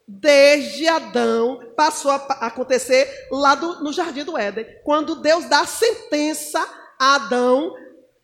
Desde 0.06 0.88
Adão 0.88 1.72
passou 1.76 2.10
a 2.10 2.16
acontecer 2.46 3.28
lá 3.30 3.54
do, 3.54 3.82
no 3.82 3.92
jardim 3.92 4.24
do 4.24 4.36
Éden, 4.36 4.66
quando 4.84 5.16
Deus 5.16 5.46
dá 5.46 5.64
sentença 5.66 6.58
a 6.98 7.14
Adão 7.14 7.74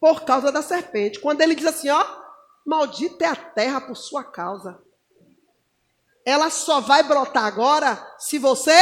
por 0.00 0.24
causa 0.24 0.50
da 0.52 0.62
serpente. 0.62 1.20
Quando 1.20 1.40
ele 1.40 1.54
diz 1.54 1.66
assim: 1.66 1.88
ó, 1.88 2.25
maldita 2.66 3.24
é 3.24 3.28
a 3.28 3.36
terra 3.36 3.80
por 3.80 3.96
sua 3.96 4.24
causa. 4.24 4.82
Ela 6.24 6.50
só 6.50 6.80
vai 6.80 7.04
brotar 7.04 7.44
agora 7.44 7.96
se 8.18 8.38
você 8.38 8.76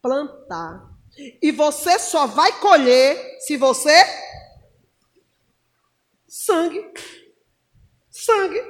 plantar. 0.00 0.90
E 1.42 1.52
você 1.52 1.98
só 1.98 2.26
vai 2.26 2.58
colher 2.60 3.38
se 3.40 3.56
você. 3.56 3.94
Sangue. 6.26 6.92
Sangue. 8.10 8.62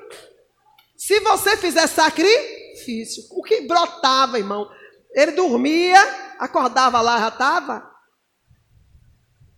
Se 0.96 1.20
você 1.20 1.56
fizer 1.56 1.86
sacrifício. 1.86 3.24
O 3.30 3.42
que 3.42 3.62
brotava, 3.62 4.38
irmão? 4.38 4.68
Ele 5.12 5.32
dormia, 5.32 6.00
acordava 6.38 7.00
lá, 7.00 7.20
já 7.20 7.28
estava. 7.28 7.90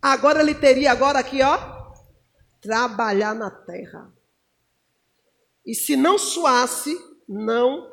Agora 0.01 0.39
ele 0.39 0.55
teria 0.55 0.91
agora 0.91 1.19
aqui, 1.19 1.41
ó, 1.41 1.57
trabalhar 2.61 3.33
na 3.33 3.51
terra. 3.51 4.18
E 5.69 5.75
se 5.75 5.95
não 5.95 6.17
suasse, 6.17 6.97
não 7.27 7.91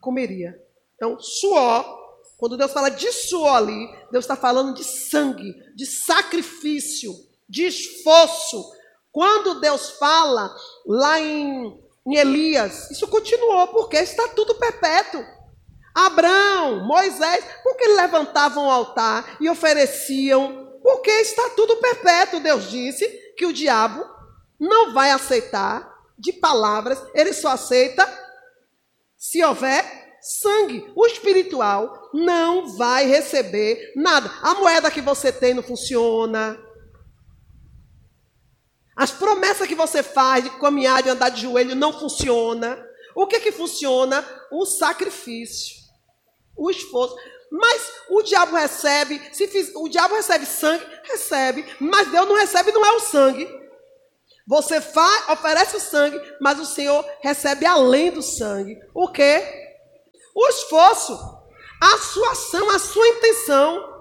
comeria. 0.00 0.60
Então, 0.96 1.18
suor 1.20 1.98
quando 2.38 2.56
Deus 2.56 2.72
fala 2.72 2.88
de 2.88 3.10
suor 3.12 3.56
ali, 3.56 3.88
Deus 4.12 4.24
está 4.24 4.36
falando 4.36 4.72
de 4.72 4.84
sangue, 4.84 5.52
de 5.74 5.84
sacrifício, 5.84 7.12
de 7.48 7.66
esforço. 7.66 8.64
Quando 9.10 9.60
Deus 9.60 9.90
fala 9.98 10.54
lá 10.86 11.20
em, 11.20 11.82
em 12.06 12.16
Elias, 12.16 12.92
isso 12.92 13.08
continuou, 13.08 13.66
porque 13.68 13.96
é 13.96 14.04
estatuto 14.04 14.54
perpétuo. 14.54 15.24
Abraão, 15.92 16.86
Moisés, 16.86 17.44
porque 17.64 17.88
levantavam 17.88 18.66
o 18.66 18.70
altar 18.70 19.36
e 19.40 19.50
ofereciam, 19.50 20.78
porque 20.80 21.10
é 21.10 21.22
estatuto 21.22 21.76
perpétuo. 21.78 22.38
Deus 22.38 22.70
disse 22.70 23.04
que 23.36 23.46
o 23.46 23.52
diabo 23.52 24.04
não 24.60 24.92
vai 24.92 25.10
aceitar 25.10 25.97
de 26.18 26.32
palavras, 26.32 27.00
ele 27.14 27.32
só 27.32 27.48
aceita 27.48 28.06
se 29.16 29.42
houver 29.44 29.84
sangue. 30.20 30.90
O 30.94 31.06
espiritual 31.06 32.10
não 32.12 32.76
vai 32.76 33.06
receber 33.06 33.92
nada. 33.94 34.30
A 34.42 34.54
moeda 34.54 34.90
que 34.90 35.00
você 35.00 35.30
tem 35.30 35.54
não 35.54 35.62
funciona. 35.62 36.58
As 38.96 39.12
promessas 39.12 39.68
que 39.68 39.76
você 39.76 40.02
faz 40.02 40.42
de 40.42 40.50
caminhar, 40.58 41.02
de 41.02 41.10
andar 41.10 41.28
de 41.28 41.42
joelho, 41.42 41.76
não 41.76 41.92
funciona. 41.92 42.84
O 43.14 43.26
que 43.26 43.38
que 43.40 43.52
funciona? 43.52 44.24
O 44.50 44.66
sacrifício, 44.66 45.76
o 46.56 46.70
esforço. 46.70 47.16
Mas 47.50 47.92
o 48.10 48.22
diabo 48.22 48.56
recebe, 48.56 49.20
se 49.32 49.46
fiz, 49.48 49.72
o 49.74 49.88
diabo 49.88 50.14
recebe 50.14 50.44
sangue, 50.44 50.84
recebe, 51.04 51.64
mas 51.80 52.10
Deus 52.10 52.28
não 52.28 52.36
recebe, 52.36 52.72
não 52.72 52.84
é 52.84 52.92
o 52.92 53.00
sangue. 53.00 53.48
Você 54.48 54.80
faz, 54.80 55.28
oferece 55.28 55.76
o 55.76 55.80
sangue, 55.80 56.20
mas 56.40 56.58
o 56.58 56.64
Senhor 56.64 57.04
recebe 57.20 57.66
além 57.66 58.10
do 58.10 58.22
sangue. 58.22 58.78
O 58.94 59.08
quê? 59.08 59.66
o 60.38 60.48
esforço, 60.50 61.18
a 61.80 61.98
sua 61.98 62.30
ação, 62.30 62.70
a 62.70 62.78
sua 62.78 63.08
intenção. 63.08 63.98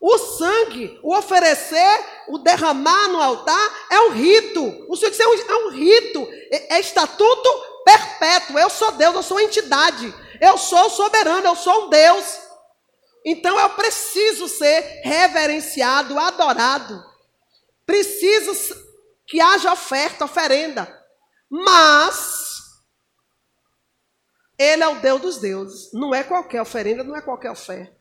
O 0.00 0.16
sangue, 0.16 0.98
o 1.02 1.14
oferecer, 1.14 2.04
o 2.28 2.38
derramar 2.38 3.08
no 3.08 3.20
altar 3.20 3.86
é 3.90 4.00
um 4.02 4.10
rito. 4.12 4.86
O 4.88 4.96
Senhor 4.96 5.10
disse, 5.10 5.22
é 5.22 5.28
um, 5.28 5.34
é 5.34 5.66
um 5.66 5.70
rito, 5.70 6.28
é, 6.52 6.76
é 6.76 6.80
estatuto 6.80 7.48
perpétuo. 7.84 8.58
Eu 8.58 8.70
sou 8.70 8.92
Deus, 8.92 9.14
eu 9.16 9.22
sou 9.24 9.36
uma 9.36 9.42
entidade. 9.42 10.14
Eu 10.40 10.56
sou 10.56 10.88
soberano, 10.88 11.48
eu 11.48 11.56
sou 11.56 11.86
um 11.86 11.90
Deus. 11.90 12.38
Então 13.26 13.58
eu 13.58 13.70
preciso 13.70 14.46
ser 14.46 15.00
reverenciado, 15.02 16.16
adorado. 16.16 17.04
Preciso 17.84 18.54
que 19.30 19.40
haja 19.40 19.72
oferta, 19.72 20.24
oferenda. 20.24 20.92
Mas 21.48 22.82
ele 24.58 24.82
é 24.82 24.88
o 24.88 25.00
Deus 25.00 25.20
dos 25.20 25.38
deuses. 25.38 25.92
Não 25.92 26.12
é 26.12 26.24
qualquer 26.24 26.60
oferenda, 26.60 27.04
não 27.04 27.16
é 27.16 27.22
qualquer 27.22 27.52
oferta. 27.52 27.96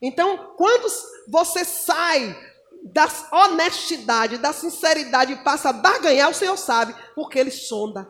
Então, 0.00 0.54
quando 0.56 0.86
você 1.28 1.64
sai 1.64 2.38
da 2.84 3.08
honestidade, 3.32 4.38
da 4.38 4.52
sinceridade 4.52 5.32
e 5.32 5.42
passa 5.42 5.70
a 5.70 5.72
barganhar, 5.72 6.30
o 6.30 6.34
Senhor 6.34 6.56
sabe, 6.56 6.94
porque 7.16 7.38
Ele 7.38 7.50
sonda. 7.50 8.08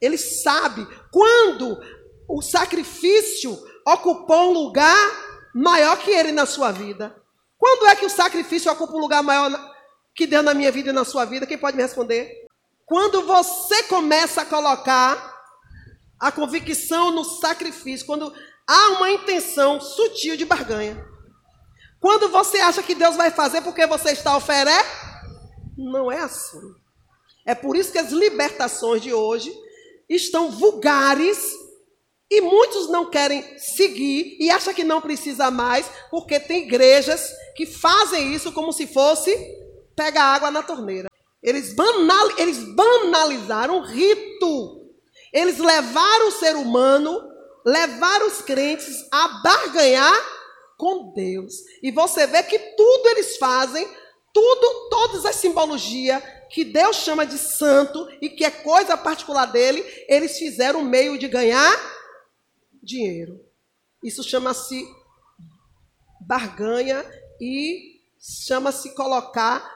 Ele 0.00 0.16
sabe 0.16 0.86
quando 1.10 1.80
o 2.28 2.42
sacrifício 2.42 3.58
ocupou 3.84 4.50
um 4.50 4.52
lugar 4.52 5.50
maior 5.52 5.98
que 5.98 6.10
Ele 6.10 6.30
na 6.30 6.46
sua 6.46 6.70
vida. 6.70 7.20
Quando 7.58 7.86
é 7.86 7.96
que 7.96 8.06
o 8.06 8.10
sacrifício 8.10 8.70
ocupa 8.70 8.92
um 8.92 9.00
lugar 9.00 9.22
maior 9.22 9.73
que 10.14 10.26
Deus 10.26 10.44
na 10.44 10.54
minha 10.54 10.70
vida 10.70 10.90
e 10.90 10.92
na 10.92 11.04
sua 11.04 11.24
vida? 11.24 11.46
Quem 11.46 11.58
pode 11.58 11.76
me 11.76 11.82
responder? 11.82 12.46
Quando 12.86 13.22
você 13.22 13.84
começa 13.84 14.42
a 14.42 14.46
colocar 14.46 15.34
a 16.18 16.32
convicção 16.32 17.10
no 17.10 17.24
sacrifício, 17.24 18.06
quando 18.06 18.32
há 18.66 18.88
uma 18.92 19.10
intenção 19.10 19.80
sutil 19.80 20.36
de 20.36 20.44
barganha. 20.44 21.04
Quando 22.00 22.28
você 22.28 22.58
acha 22.58 22.82
que 22.82 22.94
Deus 22.94 23.16
vai 23.16 23.30
fazer 23.30 23.62
porque 23.62 23.86
você 23.86 24.12
está 24.12 24.36
oferecendo, 24.36 24.84
não 25.76 26.10
é 26.10 26.20
assim. 26.20 26.60
É 27.46 27.54
por 27.54 27.76
isso 27.76 27.92
que 27.92 27.98
as 27.98 28.10
libertações 28.10 29.02
de 29.02 29.12
hoje 29.12 29.52
estão 30.08 30.50
vulgares 30.50 31.52
e 32.30 32.40
muitos 32.40 32.88
não 32.88 33.10
querem 33.10 33.58
seguir 33.58 34.36
e 34.40 34.50
acham 34.50 34.72
que 34.72 34.84
não 34.84 35.00
precisa 35.00 35.50
mais, 35.50 35.86
porque 36.10 36.40
tem 36.40 36.62
igrejas 36.62 37.30
que 37.54 37.66
fazem 37.66 38.34
isso 38.34 38.50
como 38.52 38.72
se 38.72 38.86
fosse 38.86 39.30
pegar 39.94 40.24
água 40.24 40.50
na 40.50 40.62
torneira. 40.62 41.10
Eles, 41.42 41.74
banal, 41.74 42.38
eles 42.38 42.58
banalizaram 42.74 43.78
o 43.78 43.84
rito. 43.84 44.90
Eles 45.32 45.58
levaram 45.58 46.28
o 46.28 46.32
ser 46.32 46.56
humano, 46.56 47.20
levaram 47.64 48.26
os 48.28 48.40
crentes 48.40 49.06
a 49.10 49.28
barganhar 49.42 50.14
com 50.78 51.12
Deus. 51.12 51.54
E 51.82 51.90
você 51.90 52.26
vê 52.26 52.42
que 52.42 52.58
tudo 52.58 53.08
eles 53.08 53.36
fazem, 53.36 53.86
tudo, 54.32 54.88
todas 54.88 55.24
as 55.26 55.36
simbologias 55.36 56.22
que 56.50 56.64
Deus 56.64 56.96
chama 56.96 57.26
de 57.26 57.36
santo 57.36 58.08
e 58.22 58.28
que 58.28 58.44
é 58.44 58.50
coisa 58.50 58.96
particular 58.96 59.46
dele, 59.46 59.84
eles 60.08 60.38
fizeram 60.38 60.80
um 60.80 60.84
meio 60.84 61.18
de 61.18 61.28
ganhar 61.28 61.74
dinheiro. 62.82 63.40
Isso 64.02 64.22
chama-se 64.22 64.86
barganha 66.20 67.04
e 67.40 68.00
chama-se 68.18 68.94
colocar 68.94 69.73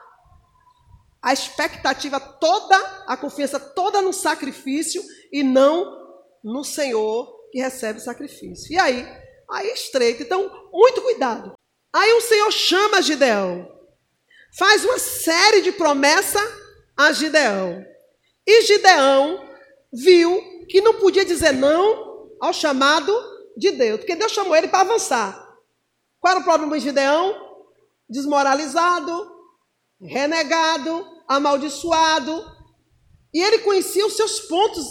a 1.21 1.33
expectativa 1.33 2.19
toda, 2.19 2.77
a 3.07 3.17
confiança 3.17 3.59
toda 3.59 4.01
no 4.01 4.13
sacrifício 4.13 5.03
e 5.31 5.43
não 5.43 5.97
no 6.43 6.63
Senhor 6.63 7.49
que 7.51 7.59
recebe 7.59 7.99
o 7.99 8.03
sacrifício. 8.03 8.73
E 8.73 8.79
aí? 8.79 9.05
Aí 9.49 9.67
estreito. 9.73 10.23
Então, 10.23 10.69
muito 10.71 11.01
cuidado. 11.01 11.53
Aí 11.91 12.13
o 12.13 12.21
Senhor 12.21 12.51
chama 12.51 13.01
Gideão. 13.01 13.67
Faz 14.57 14.85
uma 14.85 14.99
série 14.99 15.61
de 15.61 15.71
promessas 15.71 16.41
a 16.95 17.11
Gideão. 17.11 17.85
E 18.45 18.61
Gideão 18.63 19.47
viu 19.91 20.65
que 20.67 20.81
não 20.81 20.95
podia 20.95 21.25
dizer 21.25 21.51
não 21.51 22.29
ao 22.39 22.53
chamado 22.53 23.13
de 23.57 23.71
Deus, 23.71 23.99
porque 23.99 24.15
Deus 24.15 24.31
chamou 24.31 24.55
ele 24.55 24.67
para 24.67 24.81
avançar. 24.81 25.49
Qual 26.19 26.31
era 26.31 26.41
o 26.41 26.43
problema 26.43 26.77
de 26.77 26.85
Gideão? 26.85 27.35
Desmoralizado, 28.09 29.38
renegado, 30.01 31.05
amaldiçoado. 31.27 32.45
E 33.33 33.41
ele 33.41 33.59
conhecia 33.59 34.05
os 34.05 34.15
seus 34.15 34.41
pontos 34.41 34.85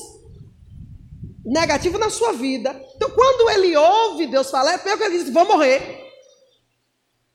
negativos 1.44 1.98
na 1.98 2.10
sua 2.10 2.32
vida. 2.32 2.70
Então, 2.94 3.10
quando 3.10 3.50
ele 3.50 3.76
ouve 3.76 4.26
Deus 4.26 4.50
falar, 4.50 4.74
é 4.74 4.78
pior 4.78 4.96
que 4.96 5.04
ele 5.04 5.18
diz: 5.18 5.32
Vou 5.32 5.46
morrer. 5.46 6.06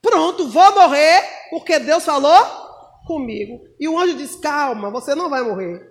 Pronto, 0.02 0.48
vou 0.50 0.76
morrer, 0.76 1.24
porque 1.50 1.80
Deus 1.80 2.04
falou 2.04 2.64
comigo. 3.08 3.62
E 3.80 3.88
o 3.88 3.98
anjo 3.98 4.16
diz: 4.16 4.36
Calma, 4.36 4.90
você 4.92 5.16
não 5.16 5.30
vai 5.30 5.42
morrer. 5.42 5.90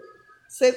Você, 0.49 0.73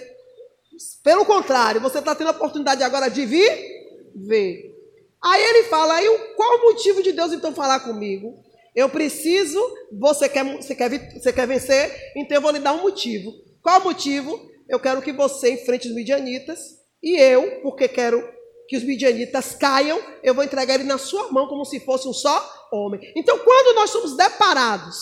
pelo 1.04 1.26
contrário, 1.26 1.82
você 1.82 2.00
está 2.00 2.16
tendo 2.16 2.28
a 2.28 2.32
oportunidade 2.32 2.84
agora 2.84 3.10
de 3.10 3.26
vir 3.26 3.76
ver. 4.16 4.74
Aí 5.22 5.44
ele 5.44 5.64
fala: 5.64 5.96
aí, 5.96 6.08
qual 6.36 6.58
o 6.58 6.64
motivo 6.64 7.02
de 7.02 7.12
Deus 7.12 7.34
então 7.34 7.54
falar 7.54 7.80
comigo? 7.82 8.45
Eu 8.76 8.90
preciso, 8.90 9.60
você 9.98 10.28
quer, 10.28 10.44
você, 10.44 10.76
quer, 10.76 10.90
você 11.14 11.32
quer 11.32 11.48
vencer, 11.48 12.12
então 12.16 12.38
eu 12.38 12.42
vou 12.42 12.52
lhe 12.52 12.60
dar 12.60 12.74
um 12.74 12.82
motivo. 12.82 13.32
Qual 13.62 13.82
motivo? 13.82 14.38
Eu 14.68 14.80
quero 14.80 15.02
que 15.02 15.14
você 15.14 15.54
enfrente 15.54 15.88
os 15.88 15.96
midianitas, 15.96 16.60
e 17.02 17.20
eu, 17.20 17.62
porque 17.62 17.88
quero 17.88 18.22
que 18.68 18.76
os 18.76 18.84
midianitas 18.84 19.56
caiam, 19.56 20.02
eu 20.24 20.34
vou 20.34 20.44
entregar 20.44 20.76
ele 20.76 20.84
na 20.84 20.98
sua 20.98 21.32
mão 21.32 21.48
como 21.48 21.64
se 21.64 21.80
fosse 21.80 22.08
um 22.08 22.14
só 22.14 22.68
homem. 22.72 23.00
Então, 23.16 23.38
quando 23.40 23.76
nós 23.76 23.92
somos 23.92 24.18
deparados 24.18 24.96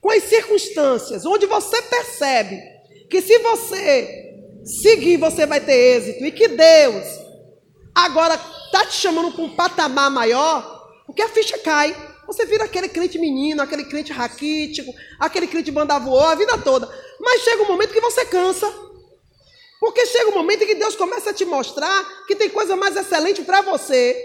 com 0.00 0.10
as 0.10 0.24
circunstâncias 0.24 1.24
onde 1.24 1.46
você 1.46 1.80
percebe 1.82 2.60
que 3.08 3.22
se 3.22 3.38
você 3.38 4.30
seguir, 4.82 5.16
você 5.16 5.46
vai 5.46 5.60
ter 5.60 5.72
êxito, 5.72 6.24
e 6.24 6.32
que 6.32 6.48
Deus 6.48 7.06
agora 7.94 8.34
está 8.34 8.86
te 8.86 8.94
chamando 8.94 9.32
para 9.32 9.44
um 9.44 9.56
patamar 9.56 10.10
maior, 10.10 10.88
porque 11.06 11.22
a 11.22 11.28
ficha 11.28 11.58
cai. 11.58 12.09
Você 12.30 12.46
vira 12.46 12.62
aquele 12.62 12.88
crente 12.88 13.18
menino, 13.18 13.60
aquele 13.60 13.82
crente 13.82 14.12
raquítico, 14.12 14.94
aquele 15.18 15.48
crente 15.48 15.68
banda 15.72 15.98
voou 15.98 16.20
a 16.20 16.36
vida 16.36 16.56
toda. 16.58 16.88
Mas 17.18 17.42
chega 17.42 17.64
um 17.64 17.66
momento 17.66 17.92
que 17.92 18.00
você 18.00 18.24
cansa. 18.24 18.72
Porque 19.80 20.06
chega 20.06 20.30
um 20.30 20.34
momento 20.34 20.62
em 20.62 20.66
que 20.68 20.76
Deus 20.76 20.94
começa 20.94 21.30
a 21.30 21.34
te 21.34 21.44
mostrar 21.44 22.24
que 22.28 22.36
tem 22.36 22.48
coisa 22.48 22.76
mais 22.76 22.94
excelente 22.94 23.42
para 23.42 23.62
você. 23.62 24.16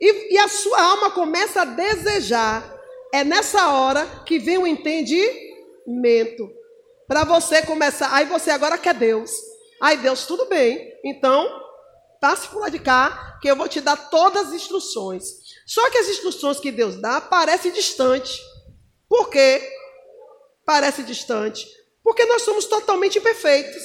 E, 0.00 0.34
e, 0.34 0.38
a 0.38 0.46
sua 0.46 0.80
alma 0.80 1.10
começa 1.10 1.62
a 1.62 1.64
desejar. 1.64 2.78
É 3.12 3.24
nessa 3.24 3.72
hora 3.72 4.06
que 4.24 4.38
vem 4.38 4.56
o 4.56 4.66
entendimento. 4.66 6.48
Para 7.08 7.24
você 7.24 7.62
começar. 7.62 8.14
Aí 8.14 8.26
você 8.26 8.52
agora 8.52 8.78
quer 8.78 8.94
Deus. 8.94 9.32
Aí 9.82 9.96
Deus, 9.96 10.24
tudo 10.24 10.46
bem. 10.46 10.94
Então, 11.04 11.50
passe 12.20 12.46
por 12.46 12.60
lá 12.60 12.68
de 12.68 12.78
cá, 12.78 13.40
que 13.42 13.50
eu 13.50 13.56
vou 13.56 13.66
te 13.66 13.80
dar 13.80 13.96
todas 13.96 14.48
as 14.48 14.52
instruções. 14.52 15.49
Só 15.70 15.88
que 15.88 15.98
as 15.98 16.08
instruções 16.08 16.58
que 16.58 16.72
Deus 16.72 16.96
dá 16.96 17.20
parecem 17.20 17.70
distantes. 17.70 18.40
Por 19.08 19.30
quê? 19.30 19.62
Parece 20.66 21.04
distante. 21.04 21.64
Porque 22.02 22.24
nós 22.24 22.42
somos 22.42 22.64
totalmente 22.64 23.18
imperfeitos. 23.18 23.80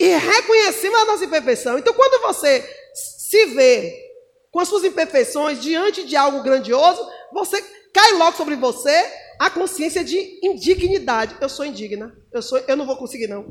E 0.00 0.16
reconhecemos 0.16 0.98
a 0.98 1.04
nossa 1.04 1.24
imperfeição. 1.24 1.78
Então, 1.78 1.94
quando 1.94 2.20
você 2.22 2.68
se 2.92 3.46
vê 3.54 4.10
com 4.50 4.58
as 4.58 4.66
suas 4.66 4.82
imperfeições 4.82 5.62
diante 5.62 6.04
de 6.04 6.16
algo 6.16 6.42
grandioso, 6.42 7.08
você 7.32 7.62
cai 7.94 8.14
logo 8.14 8.36
sobre 8.36 8.56
você 8.56 8.90
a 9.38 9.48
consciência 9.48 10.02
de 10.02 10.40
indignidade. 10.42 11.36
Eu 11.40 11.48
sou 11.48 11.64
indigna. 11.64 12.12
Eu, 12.32 12.42
sou, 12.42 12.58
eu 12.66 12.76
não 12.76 12.84
vou 12.84 12.96
conseguir, 12.96 13.28
não. 13.28 13.46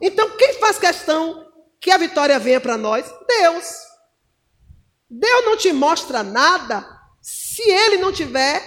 Então, 0.00 0.30
quem 0.36 0.54
faz 0.60 0.78
questão 0.78 1.44
que 1.80 1.90
a 1.90 1.98
vitória 1.98 2.38
venha 2.38 2.60
para 2.60 2.76
nós? 2.76 3.12
Deus. 3.26 3.91
Deus 5.14 5.44
não 5.44 5.58
te 5.58 5.70
mostra 5.74 6.22
nada 6.22 6.88
se 7.20 7.62
ele 7.62 7.98
não 7.98 8.10
tiver 8.10 8.62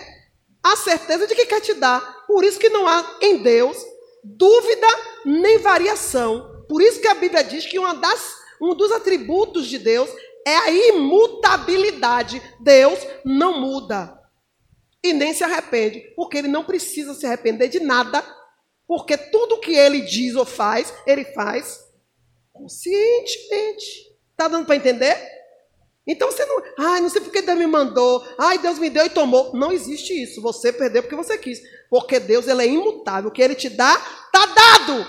a 0.62 0.76
certeza 0.76 1.26
de 1.26 1.34
que 1.34 1.48
quer 1.48 1.60
te 1.60 1.74
dar. 1.74 2.00
Por 2.28 2.44
isso 2.44 2.60
que 2.60 2.70
não 2.70 2.88
há 2.88 3.18
em 3.20 3.42
Deus 3.42 3.76
dúvida 4.24 4.88
nem 5.26 5.58
variação. 5.58 6.64
Por 6.70 6.84
isso 6.84 7.02
que 7.02 7.08
a 7.08 7.16
Bíblia 7.16 7.44
diz 7.44 7.66
que 7.66 7.80
das, 7.96 8.36
um 8.62 8.76
dos 8.76 8.92
atributos 8.92 9.66
de 9.66 9.80
Deus 9.80 10.08
é 10.46 10.56
a 10.56 10.70
imutabilidade. 10.70 12.40
Deus 12.60 13.00
não 13.26 13.60
muda 13.60 14.16
e 15.04 15.14
nem 15.14 15.34
se 15.34 15.44
arrepende, 15.44 16.14
porque 16.16 16.38
ele 16.38 16.48
não 16.48 16.64
precisa 16.64 17.16
se 17.16 17.26
arrepender 17.26 17.70
de 17.70 17.80
nada, 17.80 18.24
porque 18.88 19.18
tudo 19.18 19.60
que 19.60 19.76
ele 19.76 20.02
diz 20.02 20.36
ou 20.36 20.46
faz, 20.46 20.94
ele 21.08 21.26
faz 21.26 21.80
conscientemente. 22.54 24.16
Está 24.32 24.48
dando 24.48 24.68
para 24.68 24.76
entender? 24.76 25.45
Então 26.08 26.32
você 26.32 26.46
não, 26.46 26.62
ai, 26.78 27.02
não 27.02 27.10
sei 27.10 27.22
porque 27.22 27.42
Deus 27.42 27.58
me 27.58 27.66
mandou, 27.66 28.24
ai, 28.38 28.60
Deus 28.60 28.78
me 28.78 28.90
deu 28.90 29.06
e 29.06 29.10
tomou. 29.10 29.54
Não 29.54 29.72
existe 29.72 30.14
isso. 30.14 30.42
Você 30.42 30.72
perdeu 30.72 31.02
porque 31.02 31.16
você 31.16 31.38
quis. 31.38 31.60
Porque 31.90 32.20
Deus 32.20 32.48
ele 32.48 32.62
é 32.62 32.68
imutável. 32.68 33.30
O 33.30 33.34
que 33.34 33.42
ele 33.42 33.56
te 33.56 33.70
dá, 33.70 33.94
está 34.26 34.46
dado. 34.46 35.06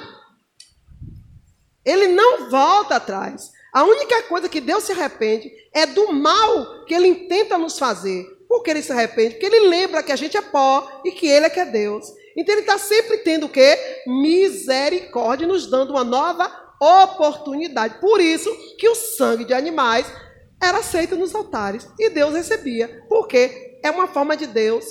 Ele 1.84 2.08
não 2.08 2.50
volta 2.50 2.96
atrás. 2.96 3.52
A 3.72 3.84
única 3.84 4.22
coisa 4.22 4.48
que 4.48 4.60
Deus 4.60 4.84
se 4.84 4.92
arrepende 4.92 5.52
é 5.72 5.84
do 5.84 6.12
mal 6.12 6.84
que 6.86 6.94
ele 6.94 7.08
intenta 7.08 7.58
nos 7.58 7.78
fazer. 7.78 8.24
Por 8.48 8.62
que 8.62 8.70
ele 8.70 8.82
se 8.82 8.90
arrepende? 8.90 9.34
Porque 9.34 9.46
ele 9.46 9.68
lembra 9.68 10.02
que 10.02 10.12
a 10.12 10.16
gente 10.16 10.36
é 10.36 10.40
pó 10.40 11.02
e 11.04 11.10
que 11.10 11.26
ele 11.26 11.46
é 11.46 11.50
que 11.50 11.60
é 11.60 11.66
Deus. 11.66 12.06
Então 12.36 12.54
ele 12.54 12.62
está 12.62 12.78
sempre 12.78 13.18
tendo 13.18 13.46
o 13.46 13.48
quê? 13.48 13.78
Misericórdia, 14.06 15.46
nos 15.46 15.66
dando 15.66 15.90
uma 15.90 16.04
nova 16.04 16.50
oportunidade. 16.80 17.98
Por 18.00 18.20
isso 18.20 18.50
que 18.78 18.88
o 18.88 18.94
sangue 18.94 19.44
de 19.44 19.54
animais 19.54 20.06
era 20.62 20.78
aceito 20.78 21.16
nos 21.16 21.34
altares 21.34 21.88
e 21.98 22.10
Deus 22.10 22.34
recebia, 22.34 23.04
porque 23.08 23.78
é 23.82 23.90
uma 23.90 24.06
forma 24.06 24.36
de 24.36 24.46
Deus 24.46 24.84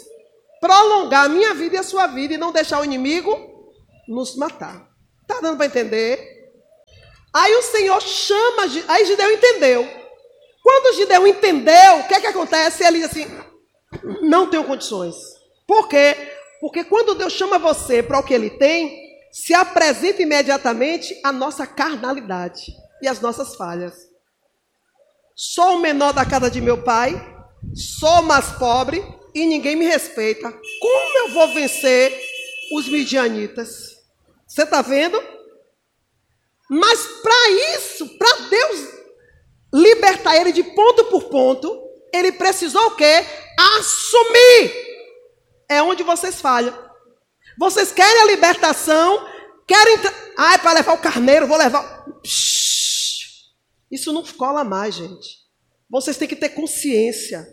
prolongar 0.60 1.26
a 1.26 1.30
minha 1.30 1.54
vida 1.54 1.76
e 1.76 1.80
a 1.80 1.84
sua 1.84 2.08
vida 2.08 2.34
e 2.34 2.38
não 2.38 2.52
deixar 2.52 2.80
o 2.80 2.86
inimigo 2.86 3.38
nos 4.08 4.36
matar. 4.36 4.88
Tá 5.28 5.40
dando 5.42 5.58
para 5.58 5.66
entender? 5.66 6.36
Aí 7.34 7.54
o 7.56 7.62
Senhor 7.64 8.02
chama, 8.02 8.64
aí 8.88 9.06
Gideão 9.06 9.32
entendeu. 9.32 9.88
Quando 10.64 10.96
Gideão 10.96 11.28
entendeu, 11.28 12.00
o 12.00 12.08
que 12.08 12.16
é 12.16 12.22
que 12.22 12.28
acontece? 12.28 12.84
Ele 12.84 13.00
diz 13.00 13.12
assim: 13.12 13.28
não 14.22 14.50
tenho 14.50 14.64
condições. 14.64 15.16
Por 15.68 15.88
quê? 15.88 16.16
Porque 16.62 16.84
quando 16.84 17.16
Deus 17.16 17.34
chama 17.34 17.60
você 17.60 18.02
para 18.02 18.20
o 18.20 18.24
que 18.24 18.34
ele 18.34 18.50
tem, 18.52 19.06
se 19.32 19.54
apresenta 19.54 20.22
imediatamente 20.22 21.20
a 21.24 21.32
nossa 21.32 21.68
carnalidade 21.68 22.74
e 23.02 23.08
as 23.08 23.20
nossas 23.20 23.56
falhas. 23.56 24.05
Sou 25.36 25.76
o 25.76 25.80
menor 25.80 26.14
da 26.14 26.26
casa 26.26 26.50
de 26.50 26.62
meu 26.62 26.82
pai, 26.82 27.14
sou 28.00 28.22
mais 28.22 28.54
pobre 28.54 29.04
e 29.34 29.46
ninguém 29.46 29.76
me 29.76 29.86
respeita. 29.86 30.50
Como 30.50 31.18
eu 31.18 31.34
vou 31.34 31.54
vencer 31.54 32.18
os 32.72 32.88
midianitas? 32.88 33.98
Você 34.48 34.64
está 34.64 34.82
vendo? 34.82 35.22
Mas 36.70 37.06
para 37.22 37.50
isso, 37.76 38.18
para 38.18 38.34
Deus 38.50 38.90
libertar 39.74 40.38
ele 40.38 40.54
de 40.54 40.64
ponto 40.64 41.04
por 41.06 41.26
ponto, 41.26 41.84
ele 42.14 42.32
precisou 42.32 42.88
o 42.88 42.96
quê? 42.96 43.26
Assumir. 43.78 44.86
É 45.68 45.84
onde 45.84 46.02
vocês 46.02 46.40
falham. 46.40 46.74
Vocês 47.60 47.92
querem 47.92 48.22
a 48.22 48.28
libertação, 48.28 49.28
querem. 49.68 49.98
Ah, 50.38 50.54
é 50.54 50.58
para 50.58 50.74
levar 50.74 50.94
o 50.94 51.02
carneiro, 51.02 51.46
vou 51.46 51.58
levar. 51.58 52.05
Isso 53.92 54.12
não 54.12 54.24
cola 54.24 54.64
mais, 54.64 54.96
gente. 54.96 55.46
Vocês 55.90 56.18
têm 56.18 56.28
que 56.28 56.36
ter 56.36 56.50
consciência. 56.50 57.48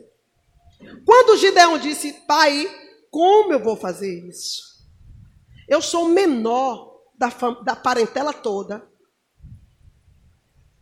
Quando 1.05 1.37
Gideão 1.37 1.79
disse, 1.79 2.13
pai, 2.27 2.67
como 3.11 3.53
eu 3.53 3.63
vou 3.63 3.77
fazer 3.77 4.29
isso? 4.29 4.63
Eu 5.69 5.81
sou 5.81 6.07
o 6.07 6.09
menor 6.09 7.01
da, 7.17 7.29
da 7.63 7.77
parentela 7.77 8.33
toda, 8.33 8.87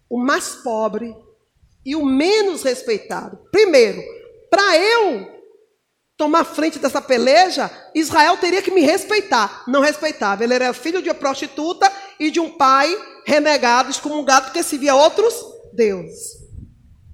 o 0.09 0.19
mais 0.19 0.57
pobre 0.57 1.15
e 1.85 1.95
o 1.95 2.05
menos 2.05 2.63
respeitado. 2.63 3.39
Primeiro, 3.51 4.03
para 4.51 4.77
eu 4.77 5.41
tomar 6.17 6.45
frente 6.45 6.79
dessa 6.79 7.01
peleja, 7.01 7.71
Israel 7.95 8.37
teria 8.37 8.61
que 8.61 8.71
me 8.71 8.83
respeitar. 8.83 9.65
Não 9.67 9.81
respeitava. 9.81 10.45
Ele 10.45 10.55
era 10.55 10.75
filho 10.75 11.01
de 11.01 11.09
uma 11.09 11.15
prostituta 11.15 11.91
e 12.19 12.31
de 12.31 12.41
um 12.41 12.51
pai 12.51 12.95
renegado, 13.31 13.91
excomungado, 13.91 14.47
porque 14.47 14.61
se 14.61 14.77
via 14.77 14.93
outros 14.93 15.33
deuses. 15.73 16.41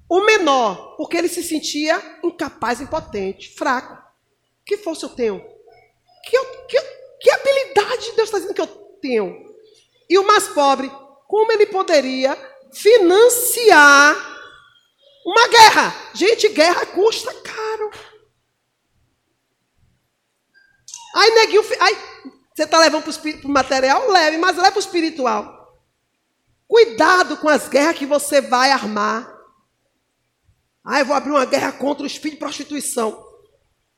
O 0.09 0.21
menor, 0.21 0.95
porque 0.97 1.15
ele 1.15 1.27
se 1.27 1.43
sentia 1.43 2.01
incapaz, 2.23 2.81
impotente, 2.81 3.53
fraco. 3.55 3.95
Que 4.65 4.77
força 4.77 5.05
eu 5.05 5.09
tenho? 5.09 5.39
Que, 6.25 6.35
eu, 6.35 6.45
que, 6.65 6.81
que 7.21 7.29
habilidade 7.29 8.15
Deus 8.15 8.29
está 8.29 8.39
dizendo 8.39 8.55
que 8.55 8.61
eu 8.61 8.67
tenho? 8.99 9.45
E 10.09 10.17
o 10.17 10.25
mais 10.25 10.47
pobre, 10.47 10.91
como 11.27 11.51
ele 11.51 11.67
poderia 11.67 12.35
financiar 12.73 14.15
uma 15.23 15.47
guerra? 15.49 15.93
Gente, 16.15 16.49
guerra 16.49 16.83
custa 16.87 17.31
caro. 17.31 17.91
Aí, 21.13 21.31
neguinho, 21.31 21.63
aí, 21.79 21.97
você 22.55 22.63
está 22.63 22.79
levando 22.79 23.03
para 23.03 23.47
o 23.47 23.51
material? 23.51 24.09
Leve, 24.09 24.37
mas 24.37 24.55
leve 24.57 24.71
para 24.71 24.77
o 24.77 24.79
espiritual. 24.79 25.56
Cuidado 26.67 27.37
com 27.37 27.47
as 27.47 27.67
guerras 27.67 27.97
que 27.97 28.05
você 28.05 28.41
vai 28.41 28.71
armar. 28.71 29.33
Ah, 30.83 30.99
eu 30.99 31.05
vou 31.05 31.15
abrir 31.15 31.31
uma 31.31 31.45
guerra 31.45 31.71
contra 31.71 32.03
o 32.03 32.07
espírito 32.07 32.35
de 32.35 32.39
prostituição. 32.39 33.25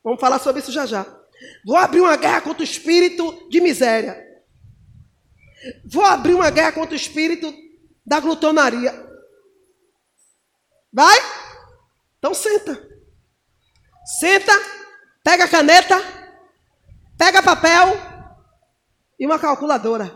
Vamos 0.03 0.19
falar 0.19 0.39
sobre 0.39 0.61
isso 0.61 0.71
já 0.71 0.85
já. 0.85 1.05
Vou 1.65 1.77
abrir 1.77 2.01
uma 2.01 2.15
guerra 2.15 2.41
contra 2.41 2.61
o 2.61 2.65
espírito 2.65 3.49
de 3.49 3.61
miséria. 3.61 4.25
Vou 5.85 6.03
abrir 6.03 6.33
uma 6.33 6.49
guerra 6.49 6.71
contra 6.71 6.93
o 6.93 6.97
espírito 6.97 7.53
da 8.05 8.19
glutonaria. 8.19 8.93
Vai? 10.91 11.17
Então 12.17 12.33
senta. 12.33 12.87
Senta, 14.19 14.53
pega 15.23 15.45
a 15.45 15.47
caneta, 15.47 16.19
Pega 17.19 17.43
papel 17.43 17.97
e 19.19 19.25
uma 19.25 19.37
calculadora. 19.37 20.07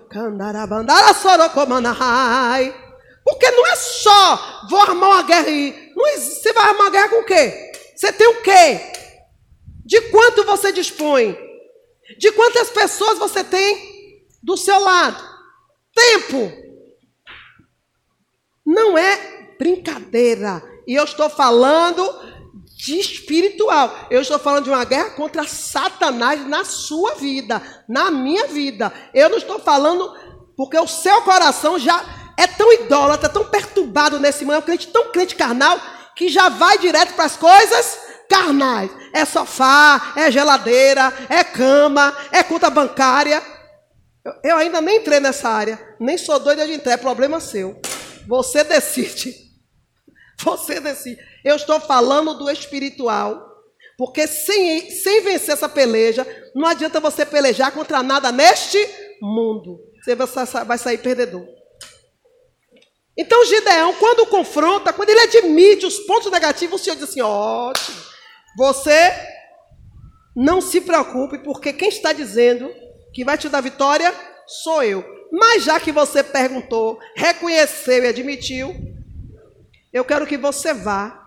Porque 3.23 3.51
não 3.51 3.67
é 3.67 3.75
só 3.75 4.67
vou 4.69 4.79
armar 4.79 5.09
uma 5.09 5.23
guerra 5.23 5.47
aí. 5.47 5.91
Você 5.95 6.53
vai 6.53 6.69
armar 6.69 6.81
uma 6.83 6.89
guerra 6.89 7.09
com 7.09 7.21
o 7.21 7.25
quê? 7.25 7.71
Você 7.95 8.11
tem 8.13 8.27
o 8.27 8.41
quê? 8.41 8.93
De 9.85 10.01
quanto 10.09 10.45
você 10.45 10.71
dispõe? 10.71 11.37
De 12.17 12.31
quantas 12.31 12.69
pessoas 12.69 13.19
você 13.19 13.43
tem 13.43 14.25
do 14.41 14.55
seu 14.55 14.79
lado? 14.79 15.21
Tempo. 15.93 16.51
Não 18.65 18.97
é 18.97 19.55
brincadeira. 19.59 20.63
E 20.87 20.95
eu 20.95 21.03
estou 21.03 21.29
falando 21.29 22.03
de 22.83 22.99
espiritual. 22.99 24.07
Eu 24.11 24.21
estou 24.21 24.37
falando 24.37 24.65
de 24.65 24.69
uma 24.69 24.83
guerra 24.83 25.11
contra 25.11 25.47
Satanás 25.47 26.45
na 26.45 26.65
sua 26.65 27.15
vida, 27.15 27.61
na 27.87 28.11
minha 28.11 28.47
vida. 28.47 28.91
Eu 29.13 29.29
não 29.29 29.37
estou 29.37 29.57
falando 29.57 30.13
porque 30.57 30.77
o 30.77 30.85
seu 30.85 31.21
coração 31.21 31.79
já 31.79 32.03
é 32.37 32.45
tão 32.45 32.73
idólatra, 32.73 33.29
tão 33.29 33.45
perturbado 33.45 34.19
nesse 34.19 34.43
mundo, 34.43 34.55
é 34.55 34.59
um 34.59 34.63
crente 34.63 34.87
tão 34.87 35.11
crente 35.11 35.33
carnal, 35.33 35.79
que 36.13 36.27
já 36.27 36.49
vai 36.49 36.77
direto 36.77 37.13
para 37.13 37.23
as 37.23 37.37
coisas 37.37 37.99
carnais. 38.29 38.91
É 39.13 39.23
sofá, 39.23 40.13
é 40.17 40.29
geladeira, 40.29 41.13
é 41.29 41.41
cama, 41.41 42.13
é 42.33 42.43
conta 42.43 42.69
bancária. 42.69 43.41
Eu 44.43 44.57
ainda 44.57 44.81
nem 44.81 44.97
entrei 44.97 45.21
nessa 45.21 45.47
área, 45.47 45.79
nem 45.99 46.17
sou 46.17 46.37
doida 46.37 46.67
de 46.67 46.73
entrar, 46.73 46.93
é 46.93 46.97
problema 46.97 47.39
seu. 47.39 47.79
Você 48.27 48.61
decide. 48.65 49.33
Você 50.43 50.81
decide. 50.81 51.32
Eu 51.43 51.55
estou 51.55 51.79
falando 51.79 52.33
do 52.33 52.49
espiritual. 52.49 53.51
Porque 53.97 54.27
sem, 54.27 54.89
sem 54.89 55.21
vencer 55.21 55.53
essa 55.53 55.69
peleja, 55.69 56.25
não 56.55 56.67
adianta 56.67 56.99
você 56.99 57.25
pelejar 57.25 57.71
contra 57.71 58.01
nada 58.01 58.31
neste 58.31 58.77
mundo. 59.21 59.79
Você 60.03 60.15
vai 60.65 60.77
sair 60.77 60.97
perdedor. 60.97 61.45
Então 63.15 63.45
Gideão, 63.45 63.93
quando 63.93 64.25
confronta, 64.25 64.91
quando 64.91 65.09
ele 65.09 65.19
admite 65.21 65.85
os 65.85 65.99
pontos 65.99 66.31
negativos, 66.31 66.81
o 66.81 66.83
Senhor 66.83 66.95
diz 66.95 67.07
assim: 67.09 67.21
ótimo, 67.21 67.97
você 68.57 69.13
não 70.35 70.59
se 70.59 70.81
preocupe, 70.81 71.37
porque 71.37 71.71
quem 71.71 71.89
está 71.89 72.11
dizendo 72.11 72.73
que 73.13 73.23
vai 73.23 73.37
te 73.37 73.47
dar 73.47 73.61
vitória 73.61 74.11
sou 74.47 74.83
eu. 74.83 75.05
Mas 75.31 75.63
já 75.63 75.79
que 75.79 75.91
você 75.91 76.23
perguntou, 76.23 76.99
reconheceu 77.15 78.03
e 78.03 78.07
admitiu, 78.07 78.75
eu 79.91 80.03
quero 80.03 80.25
que 80.25 80.37
você 80.37 80.73
vá 80.73 81.22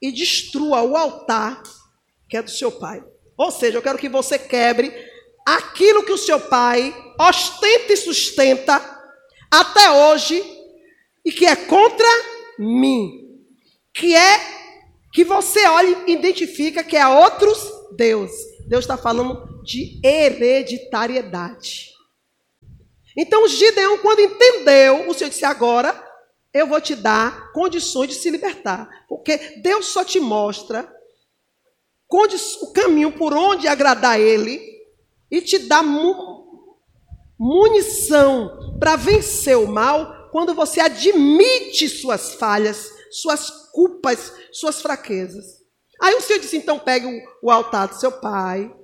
e 0.00 0.12
destrua 0.12 0.82
o 0.82 0.96
altar 0.96 1.62
que 2.28 2.36
é 2.36 2.42
do 2.42 2.50
seu 2.50 2.70
pai. 2.70 3.02
Ou 3.36 3.50
seja, 3.50 3.78
eu 3.78 3.82
quero 3.82 3.98
que 3.98 4.08
você 4.08 4.38
quebre 4.38 4.92
aquilo 5.46 6.04
que 6.04 6.12
o 6.12 6.18
seu 6.18 6.38
pai 6.38 6.94
ostenta 7.18 7.92
e 7.92 7.96
sustenta 7.96 8.98
até 9.50 9.90
hoje 9.90 10.42
e 11.24 11.32
que 11.32 11.46
é 11.46 11.56
contra 11.56 12.06
mim. 12.58 13.40
Que 13.94 14.14
é 14.14 14.40
que 15.12 15.24
você 15.24 15.66
olha 15.66 16.04
e 16.06 16.12
identifica 16.12 16.84
que 16.84 16.96
é 16.96 17.06
outros 17.06 17.58
Deus. 17.96 18.30
Deus 18.68 18.84
está 18.84 18.96
falando 18.96 19.62
de 19.62 20.00
hereditariedade. 20.04 21.88
Então 23.16 23.48
Gideão, 23.48 23.98
quando 23.98 24.20
entendeu, 24.20 25.08
o 25.08 25.14
Senhor 25.14 25.30
disse: 25.30 25.44
agora 25.44 26.07
eu 26.58 26.66
vou 26.66 26.80
te 26.80 26.94
dar 26.94 27.52
condições 27.52 28.08
de 28.08 28.14
se 28.14 28.30
libertar. 28.30 29.06
Porque 29.08 29.60
Deus 29.62 29.86
só 29.86 30.04
te 30.04 30.18
mostra 30.20 30.92
o 32.62 32.72
caminho 32.72 33.12
por 33.12 33.34
onde 33.34 33.68
agradar 33.68 34.18
Ele 34.18 34.60
e 35.30 35.40
te 35.40 35.58
dá 35.58 35.82
munição 37.38 38.76
para 38.78 38.96
vencer 38.96 39.56
o 39.56 39.68
mal 39.68 40.30
quando 40.30 40.54
você 40.54 40.80
admite 40.80 41.88
suas 41.88 42.34
falhas, 42.34 42.90
suas 43.10 43.50
culpas, 43.72 44.32
suas 44.52 44.80
fraquezas. 44.80 45.58
Aí 46.00 46.14
o 46.14 46.20
Senhor 46.20 46.40
disse: 46.40 46.56
então 46.56 46.78
pegue 46.78 47.06
o 47.42 47.50
altar 47.50 47.88
do 47.88 47.96
seu 47.96 48.12
pai 48.12 48.74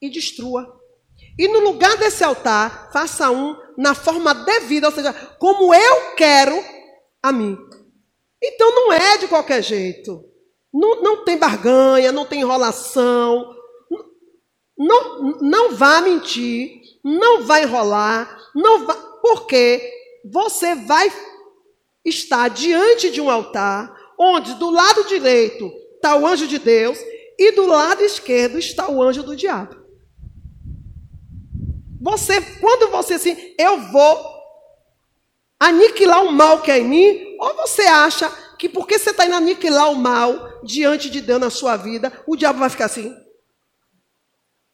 e 0.00 0.08
destrua. 0.10 0.80
E 1.38 1.48
no 1.48 1.60
lugar 1.60 1.96
desse 1.96 2.22
altar, 2.22 2.90
faça 2.92 3.30
um 3.30 3.56
na 3.76 3.94
forma 3.94 4.34
devida, 4.34 4.88
ou 4.88 4.92
seja, 4.92 5.12
como 5.38 5.74
eu 5.74 6.14
quero 6.16 6.62
a 7.22 7.32
mim. 7.32 7.56
Então 8.42 8.74
não 8.74 8.92
é 8.92 9.18
de 9.18 9.28
qualquer 9.28 9.62
jeito. 9.62 10.24
Não, 10.72 11.02
não 11.02 11.24
tem 11.24 11.38
barganha, 11.38 12.10
não 12.10 12.26
tem 12.26 12.40
enrolação. 12.40 13.54
Não, 14.76 15.38
não 15.40 15.74
vá 15.74 16.00
mentir, 16.00 16.80
não 17.04 17.42
vai 17.42 17.62
enrolar, 17.62 18.36
não 18.54 18.84
vá, 18.84 18.94
porque 19.20 19.80
você 20.24 20.74
vai 20.74 21.12
estar 22.04 22.48
diante 22.48 23.10
de 23.10 23.20
um 23.20 23.30
altar 23.30 23.94
onde 24.18 24.54
do 24.54 24.70
lado 24.70 25.04
direito 25.04 25.70
está 25.94 26.16
o 26.16 26.26
anjo 26.26 26.48
de 26.48 26.58
Deus 26.58 26.98
e 27.38 27.52
do 27.52 27.66
lado 27.66 28.02
esquerdo 28.02 28.58
está 28.58 28.90
o 28.90 29.02
anjo 29.02 29.22
do 29.22 29.36
diabo. 29.36 29.81
Você, 32.02 32.40
quando 32.58 32.90
você 32.90 33.14
assim, 33.14 33.54
eu 33.56 33.80
vou 33.92 34.42
aniquilar 35.58 36.24
o 36.24 36.32
mal 36.32 36.60
que 36.60 36.72
é 36.72 36.78
em 36.78 36.84
mim, 36.84 37.36
ou 37.38 37.54
você 37.54 37.82
acha 37.82 38.28
que 38.58 38.68
porque 38.68 38.98
você 38.98 39.10
está 39.10 39.24
indo 39.24 39.36
aniquilar 39.36 39.92
o 39.92 39.94
mal 39.94 40.60
diante 40.64 41.08
de 41.08 41.20
Deus 41.20 41.40
na 41.40 41.48
sua 41.48 41.76
vida, 41.76 42.12
o 42.26 42.34
diabo 42.34 42.58
vai 42.58 42.68
ficar 42.68 42.86
assim? 42.86 43.14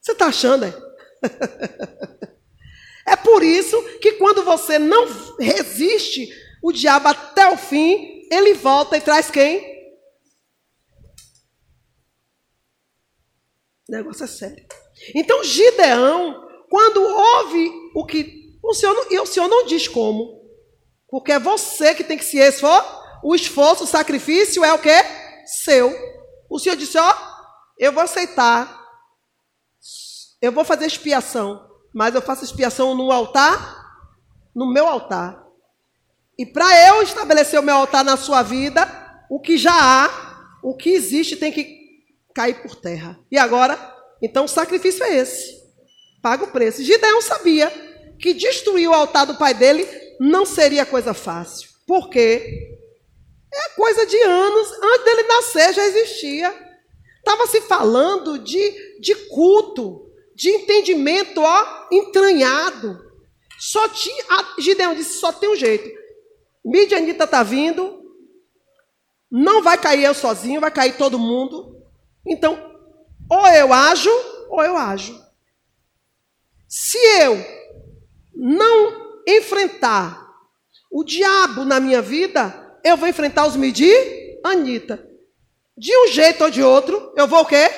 Você 0.01 0.13
está 0.13 0.29
achando, 0.29 0.65
é? 0.65 0.75
é 3.07 3.17
por 3.17 3.43
isso 3.43 3.77
que 3.99 4.13
quando 4.13 4.43
você 4.43 4.79
não 4.79 5.07
resiste 5.39 6.31
o 6.63 6.73
diabo 6.73 7.09
até 7.09 7.47
o 7.53 7.59
fim, 7.59 8.27
ele 8.33 8.55
volta 8.55 8.97
e 8.97 9.03
traz 9.03 9.31
quem? 9.31 9.77
O 13.87 13.93
negócio 13.93 14.25
é 14.25 14.27
sério. 14.27 14.67
Então 15.15 15.45
Gideão 15.45 16.48
quando 16.69 17.03
houve 17.03 17.73
o 17.95 18.05
que 18.05 18.59
O 18.63 18.75
senhor 18.75 18.95
não, 18.95 19.11
e 19.11 19.19
o 19.19 19.27
senhor 19.27 19.49
não 19.49 19.65
diz 19.65 19.89
como. 19.89 20.39
Porque 21.09 21.33
é 21.33 21.39
você 21.39 21.95
que 21.95 22.05
tem 22.05 22.19
que 22.19 22.25
se 22.25 22.39
esforçar. 22.39 23.21
O 23.23 23.35
esforço, 23.35 23.85
o 23.85 23.87
sacrifício 23.87 24.65
é 24.65 24.73
o 24.73 24.79
quê? 24.79 24.97
Seu. 25.47 25.93
O 26.49 26.59
senhor 26.59 26.77
disse, 26.77 26.99
ó, 26.99 27.15
eu 27.79 27.93
vou 27.93 28.03
aceitar. 28.03 28.79
Eu 30.41 30.53
vou 30.53 30.65
fazer 30.65 30.87
expiação. 30.87 31.67
Mas 31.95 32.15
eu 32.15 32.23
faço 32.23 32.45
expiação 32.45 32.95
no 32.95 33.11
altar, 33.11 33.85
no 34.55 34.73
meu 34.73 34.87
altar. 34.87 35.43
E 36.39 36.47
para 36.47 36.89
eu 36.89 37.03
estabelecer 37.03 37.59
o 37.59 37.63
meu 37.63 37.75
altar 37.75 38.05
na 38.05 38.17
sua 38.17 38.43
vida, 38.43 38.87
o 39.29 39.41
que 39.41 39.57
já 39.59 39.75
há, 39.75 40.59
o 40.63 40.77
que 40.77 40.91
existe 40.91 41.37
tem 41.37 41.51
que 41.51 41.77
cair 42.35 42.63
por 42.63 42.77
terra. 42.77 43.19
E 43.33 43.37
agora, 43.37 43.77
então 44.23 44.45
o 44.45 44.49
sacrifício 44.49 45.03
é 45.03 45.17
esse. 45.17 45.58
Paga 46.23 46.45
o 46.45 46.51
preço. 46.51 46.83
Gideão 46.83 47.21
sabia 47.21 47.71
que 48.19 48.35
destruir 48.35 48.89
o 48.89 48.95
altar 48.95 49.27
do 49.27 49.37
pai 49.37 49.55
dele 49.55 49.87
não 50.19 50.45
seria 50.45 50.85
coisa 50.85 51.15
fácil. 51.15 51.69
Por 51.87 52.11
quê? 52.11 52.77
É 53.53 53.69
coisa 53.71 54.05
de 54.05 54.17
anos, 54.23 54.73
antes 54.83 55.05
dele 55.05 55.23
nascer 55.23 55.73
já 55.73 55.85
existia. 55.87 56.55
Estava 57.19 57.47
se 57.47 57.61
falando 57.63 58.39
de, 58.39 59.01
de 59.01 59.15
culto, 59.29 60.11
de 60.35 60.51
entendimento 60.51 61.41
ó, 61.41 61.87
entranhado. 61.91 62.99
Só 63.59 63.89
tinha, 63.89 64.25
Gideão 64.59 64.95
disse: 64.95 65.19
só 65.19 65.33
tem 65.33 65.49
um 65.49 65.57
jeito. 65.57 65.89
Midianita 66.65 67.25
está 67.25 67.43
vindo, 67.43 68.03
não 69.31 69.63
vai 69.63 69.79
cair 69.79 70.05
eu 70.05 70.15
sozinho, 70.15 70.61
vai 70.61 70.71
cair 70.71 70.97
todo 70.97 71.19
mundo. 71.19 71.77
Então, 72.27 72.59
ou 73.31 73.47
eu 73.49 73.73
ajo, 73.73 74.11
ou 74.51 74.63
eu 74.63 74.77
ajo. 74.77 75.28
Se 76.69 76.99
eu 77.23 77.43
não 78.35 79.23
enfrentar 79.27 80.29
o 80.91 81.03
diabo 81.03 81.65
na 81.65 81.81
minha 81.81 82.03
vida, 82.03 82.79
eu 82.85 82.97
vou 82.97 83.09
enfrentar 83.09 83.47
os 83.47 83.57
Anitta. 84.45 85.05
De 85.77 85.97
um 85.97 86.09
jeito 86.09 86.45
ou 86.45 86.51
de 86.51 86.63
outro, 86.63 87.13
eu 87.17 87.27
vou 87.27 87.41
o 87.41 87.47
quê? 87.47 87.71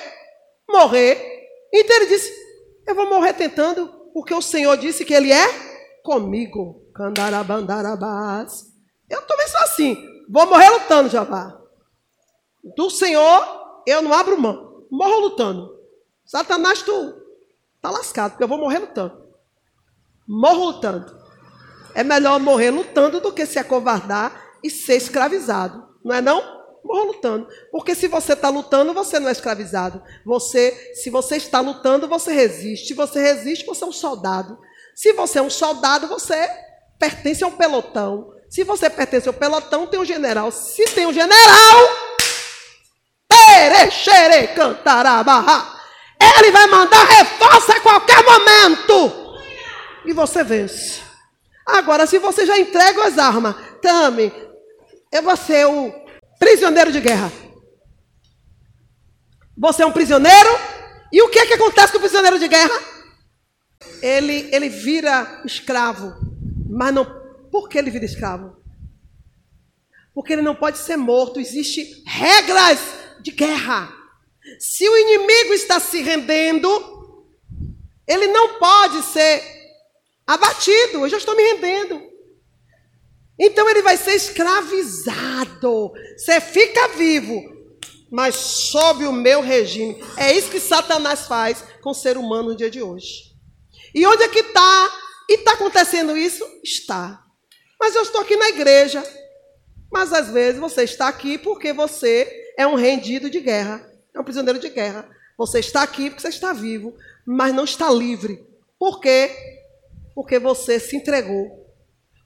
Morrer. 0.68 1.48
Então 1.72 1.96
ele 1.96 2.06
disse: 2.06 2.32
Eu 2.86 2.94
vou 2.94 3.08
morrer 3.08 3.32
tentando, 3.34 3.88
porque 4.12 4.34
o 4.34 4.42
Senhor 4.42 4.76
disse 4.76 5.04
que 5.04 5.14
Ele 5.14 5.30
é 5.30 5.46
comigo. 6.02 6.90
Candarabandarabás. 6.94 8.64
Eu 9.08 9.22
também 9.22 9.46
sou 9.48 9.60
assim. 9.60 9.96
Vou 10.28 10.46
morrer 10.46 10.70
lutando, 10.70 11.08
Javá. 11.08 11.58
Do 12.76 12.90
Senhor, 12.90 13.82
eu 13.86 14.02
não 14.02 14.12
abro 14.12 14.40
mão. 14.40 14.86
Morro 14.90 15.20
lutando. 15.20 15.78
Satanás, 16.24 16.82
tu 16.82 17.19
tá 17.80 17.90
lascado, 17.90 18.32
porque 18.32 18.44
eu 18.44 18.48
vou 18.48 18.58
morrer 18.58 18.78
lutando. 18.78 19.28
Morro 20.26 20.66
lutando. 20.66 21.20
É 21.94 22.04
melhor 22.04 22.38
morrer 22.38 22.70
lutando 22.70 23.20
do 23.20 23.32
que 23.32 23.46
se 23.46 23.58
acovardar 23.58 24.40
e 24.62 24.70
ser 24.70 24.96
escravizado. 24.96 25.88
Não 26.04 26.14
é 26.14 26.20
não? 26.20 26.60
Morra 26.84 27.04
lutando. 27.04 27.48
Porque 27.72 27.94
se 27.94 28.08
você 28.08 28.34
está 28.34 28.48
lutando, 28.48 28.94
você 28.94 29.18
não 29.18 29.28
é 29.28 29.32
escravizado. 29.32 30.02
Você, 30.24 30.92
se 30.94 31.10
você 31.10 31.36
está 31.36 31.60
lutando, 31.60 32.08
você 32.08 32.32
resiste. 32.32 32.88
Se 32.88 32.94
você 32.94 33.20
resiste, 33.20 33.66
você 33.66 33.84
é 33.84 33.86
um 33.86 33.92
soldado. 33.92 34.58
Se 34.94 35.12
você 35.12 35.38
é 35.38 35.42
um 35.42 35.50
soldado, 35.50 36.06
você 36.06 36.48
pertence 36.98 37.42
a 37.42 37.46
um 37.46 37.52
pelotão. 37.52 38.32
Se 38.48 38.64
você 38.64 38.88
pertence 38.88 39.28
ao 39.28 39.34
pelotão, 39.34 39.86
tem 39.86 39.98
um 39.98 40.04
general. 40.04 40.50
Se 40.50 40.84
tem 40.86 41.06
um 41.06 41.12
general, 41.12 41.88
Perexere 43.30 44.48
cantarabarra. 44.48 45.79
Ele 46.20 46.50
vai 46.50 46.66
mandar 46.66 47.02
reforço 47.04 47.72
a 47.72 47.80
qualquer 47.80 48.22
momento. 48.24 49.38
E 50.04 50.12
você 50.12 50.44
vence. 50.44 51.00
Agora, 51.66 52.06
se 52.06 52.18
você 52.18 52.44
já 52.44 52.58
entrega 52.58 53.06
as 53.06 53.16
armas, 53.16 53.54
Tame, 53.80 54.32
eu 55.12 55.22
vou 55.22 55.36
ser 55.36 55.66
o 55.66 55.92
prisioneiro 56.38 56.92
de 56.92 57.00
guerra. 57.00 57.32
Você 59.56 59.82
é 59.82 59.86
um 59.86 59.92
prisioneiro. 59.92 60.48
E 61.12 61.22
o 61.22 61.28
que 61.28 61.38
é 61.38 61.46
que 61.46 61.54
acontece 61.54 61.92
com 61.92 61.98
o 61.98 62.02
prisioneiro 62.02 62.38
de 62.38 62.48
guerra? 62.48 62.78
Ele, 64.02 64.48
ele 64.52 64.68
vira 64.68 65.42
escravo. 65.44 66.14
Mas 66.68 66.94
não 66.94 67.04
por 67.50 67.68
que 67.68 67.76
ele 67.76 67.90
vira 67.90 68.04
escravo? 68.04 68.56
Porque 70.14 70.32
ele 70.32 70.42
não 70.42 70.54
pode 70.54 70.78
ser 70.78 70.96
morto. 70.96 71.40
Existem 71.40 72.02
regras 72.06 72.78
de 73.20 73.32
guerra. 73.32 73.92
Se 74.58 74.88
o 74.88 74.96
inimigo 74.96 75.54
está 75.54 75.78
se 75.78 76.00
rendendo, 76.02 77.26
ele 78.06 78.26
não 78.28 78.58
pode 78.58 79.02
ser 79.04 79.42
abatido. 80.26 80.98
Eu 80.98 81.08
já 81.08 81.18
estou 81.18 81.36
me 81.36 81.42
rendendo. 81.42 82.10
Então 83.38 83.68
ele 83.70 83.82
vai 83.82 83.96
ser 83.96 84.14
escravizado. 84.14 85.92
Você 86.16 86.40
fica 86.40 86.88
vivo, 86.88 87.42
mas 88.10 88.34
sob 88.34 89.06
o 89.06 89.12
meu 89.12 89.40
regime. 89.40 90.02
É 90.16 90.32
isso 90.32 90.50
que 90.50 90.60
Satanás 90.60 91.26
faz 91.26 91.64
com 91.80 91.90
o 91.90 91.94
ser 91.94 92.18
humano 92.18 92.50
no 92.50 92.56
dia 92.56 92.70
de 92.70 92.82
hoje. 92.82 93.30
E 93.94 94.06
onde 94.06 94.24
é 94.24 94.28
que 94.28 94.40
está? 94.40 94.98
E 95.28 95.34
está 95.34 95.52
acontecendo 95.52 96.16
isso? 96.16 96.44
Está. 96.62 97.24
Mas 97.80 97.94
eu 97.94 98.02
estou 98.02 98.20
aqui 98.20 98.36
na 98.36 98.50
igreja. 98.50 99.02
Mas 99.90 100.12
às 100.12 100.28
vezes 100.28 100.60
você 100.60 100.84
está 100.84 101.08
aqui 101.08 101.38
porque 101.38 101.72
você 101.72 102.52
é 102.58 102.66
um 102.66 102.74
rendido 102.74 103.30
de 103.30 103.40
guerra, 103.40 103.89
é 104.14 104.20
um 104.20 104.24
prisioneiro 104.24 104.58
de 104.58 104.68
guerra. 104.68 105.08
Você 105.36 105.60
está 105.60 105.82
aqui 105.82 106.10
porque 106.10 106.22
você 106.22 106.28
está 106.28 106.52
vivo, 106.52 106.94
mas 107.24 107.54
não 107.54 107.64
está 107.64 107.90
livre. 107.90 108.46
Por 108.78 109.00
quê? 109.00 109.30
Porque 110.14 110.38
você 110.38 110.78
se 110.78 110.96
entregou. 110.96 111.66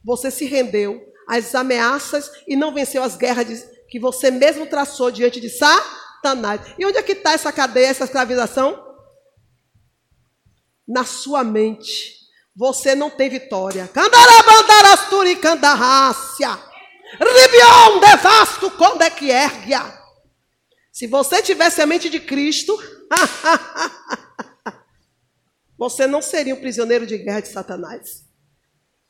Você 0.03 0.29
se 0.29 0.45
rendeu 0.45 1.01
às 1.27 1.55
ameaças 1.55 2.31
e 2.47 2.55
não 2.55 2.73
venceu 2.73 3.01
as 3.03 3.15
guerras 3.15 3.67
que 3.89 3.99
você 3.99 4.29
mesmo 4.29 4.65
traçou 4.67 5.11
diante 5.11 5.39
de 5.39 5.49
Satanás. 5.49 6.61
E 6.77 6.85
onde 6.85 6.97
é 6.97 7.03
que 7.03 7.13
está 7.13 7.33
essa 7.33 7.51
cadeia, 7.51 7.87
essa 7.87 8.03
escravização? 8.03 8.83
Na 10.87 11.03
sua 11.03 11.43
mente 11.43 12.15
você 12.55 12.95
não 12.95 13.09
tem 13.09 13.29
vitória. 13.29 13.87
Candarabandarasturi 13.87 15.35
candarrácia. 15.35 16.57
Ribion 17.19 17.99
devasto 17.99 18.71
quando 18.71 19.01
é 19.01 19.09
que 19.09 19.29
erguia. 19.29 20.04
Se 20.95 21.07
você 21.07 21.41
tivesse 21.41 21.81
a 21.81 21.85
mente 21.85 22.09
de 22.09 22.21
Cristo, 22.21 22.73
você 25.77 26.07
não 26.07 26.21
seria 26.21 26.55
um 26.55 26.61
prisioneiro 26.61 27.05
de 27.05 27.17
guerra 27.17 27.41
de 27.41 27.49
Satanás. 27.49 28.23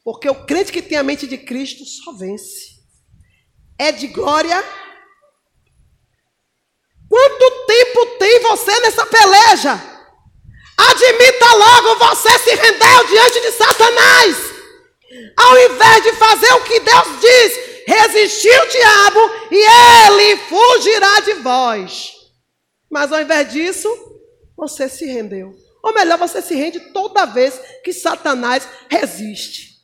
Porque 0.04 0.28
o 0.28 0.48
crente 0.48 0.72
que 0.72 0.82
tem 0.82 0.98
a 0.98 1.04
mente 1.04 1.28
de 1.28 1.38
Cristo 1.38 1.86
só 1.86 2.14
vence. 2.14 2.82
É 3.78 3.92
de 3.92 4.08
glória. 4.08 4.64
Quanto 7.08 7.66
tempo 7.68 8.06
tem 8.18 8.40
você 8.40 8.80
nessa 8.80 9.06
peleja? 9.06 9.74
Admita 10.76 11.54
logo, 11.54 12.00
você 12.00 12.40
se 12.40 12.56
rendeu 12.56 13.08
diante 13.10 13.42
de 13.42 13.52
Satanás. 13.52 14.38
Ao 15.38 15.60
invés 15.60 16.04
de 16.04 16.14
fazer 16.14 16.52
o 16.54 16.64
que 16.64 16.80
Deus 16.80 17.22
diz, 17.22 17.65
resistir 17.86 18.50
o 18.50 18.70
diabo 18.70 19.20
e 19.52 20.08
ele 20.08 20.38
fugirá 20.38 21.20
de 21.22 21.34
vós. 21.36 22.14
Mas 22.90 23.12
ao 23.12 23.22
invés 23.22 23.52
disso, 23.52 23.90
você 24.56 24.88
se 24.90 25.06
rendeu. 25.06 25.54
Ou 25.84 25.94
melhor, 25.94 26.18
você 26.18 26.42
se 26.42 26.56
rende 26.56 26.80
toda 26.92 27.26
vez 27.26 27.60
que 27.84 27.94
Satanás 27.94 28.68
resiste. 28.90 29.76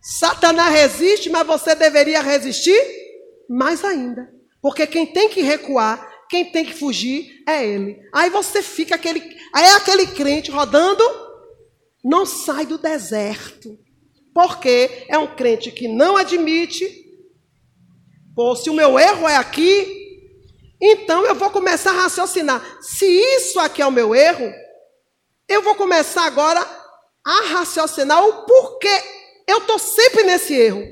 Satanás 0.00 0.72
resiste, 0.72 1.30
mas 1.30 1.46
você 1.46 1.74
deveria 1.74 2.20
resistir 2.20 2.78
mais 3.48 3.84
ainda. 3.84 4.30
Porque 4.60 4.86
quem 4.86 5.06
tem 5.06 5.28
que 5.28 5.42
recuar 5.42 6.16
quem 6.28 6.50
tem 6.50 6.64
que 6.64 6.74
fugir 6.74 7.42
é 7.46 7.64
ele. 7.64 8.00
Aí 8.12 8.30
você 8.30 8.62
fica 8.62 8.94
aquele, 8.94 9.20
aí 9.52 9.64
é 9.64 9.74
aquele 9.74 10.06
crente 10.08 10.50
rodando, 10.50 11.02
não 12.04 12.26
sai 12.26 12.66
do 12.66 12.78
deserto. 12.78 13.78
Porque 14.36 15.06
é 15.08 15.16
um 15.16 15.34
crente 15.34 15.72
que 15.72 15.88
não 15.88 16.14
admite, 16.14 16.86
pô, 18.34 18.54
se 18.54 18.68
o 18.68 18.74
meu 18.74 18.98
erro 18.98 19.26
é 19.26 19.34
aqui, 19.34 20.28
então 20.78 21.24
eu 21.24 21.34
vou 21.34 21.48
começar 21.48 21.92
a 21.92 22.02
raciocinar. 22.02 22.62
Se 22.82 23.06
isso 23.06 23.58
aqui 23.58 23.80
é 23.80 23.86
o 23.86 23.90
meu 23.90 24.14
erro, 24.14 24.52
eu 25.48 25.62
vou 25.62 25.74
começar 25.74 26.26
agora 26.26 26.60
a 27.24 27.44
raciocinar 27.54 28.22
o 28.22 28.44
porquê 28.44 29.02
eu 29.48 29.56
estou 29.56 29.78
sempre 29.78 30.22
nesse 30.24 30.52
erro. 30.52 30.82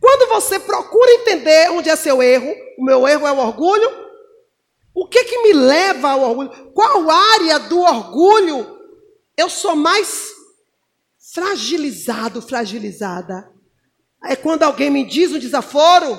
Quando 0.00 0.30
você 0.30 0.58
procura 0.58 1.12
entender 1.12 1.70
onde 1.72 1.90
é 1.90 1.94
seu 1.94 2.22
erro, 2.22 2.56
o 2.78 2.84
meu 2.86 3.06
erro 3.06 3.26
é 3.26 3.32
o 3.32 3.38
orgulho, 3.38 3.90
o 4.94 5.06
que 5.06 5.24
que 5.24 5.42
me 5.42 5.52
leva 5.52 6.12
ao 6.12 6.22
orgulho? 6.22 6.72
Qual 6.72 7.10
área 7.10 7.58
do 7.58 7.82
orgulho 7.82 8.80
eu 9.36 9.50
sou 9.50 9.76
mais 9.76 10.31
fragilizado, 11.32 12.42
fragilizada? 12.42 13.50
É 14.24 14.36
quando 14.36 14.62
alguém 14.62 14.90
me 14.90 15.04
diz 15.04 15.32
um 15.32 15.38
desaforo? 15.38 16.18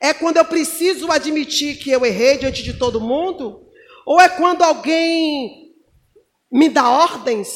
É 0.00 0.12
quando 0.12 0.36
eu 0.36 0.44
preciso 0.44 1.10
admitir 1.10 1.78
que 1.78 1.90
eu 1.90 2.04
errei 2.04 2.38
diante 2.38 2.62
de 2.62 2.74
todo 2.74 3.00
mundo? 3.00 3.66
Ou 4.06 4.20
é 4.20 4.28
quando 4.28 4.62
alguém 4.62 5.74
me 6.50 6.68
dá 6.68 6.88
ordens? 6.88 7.48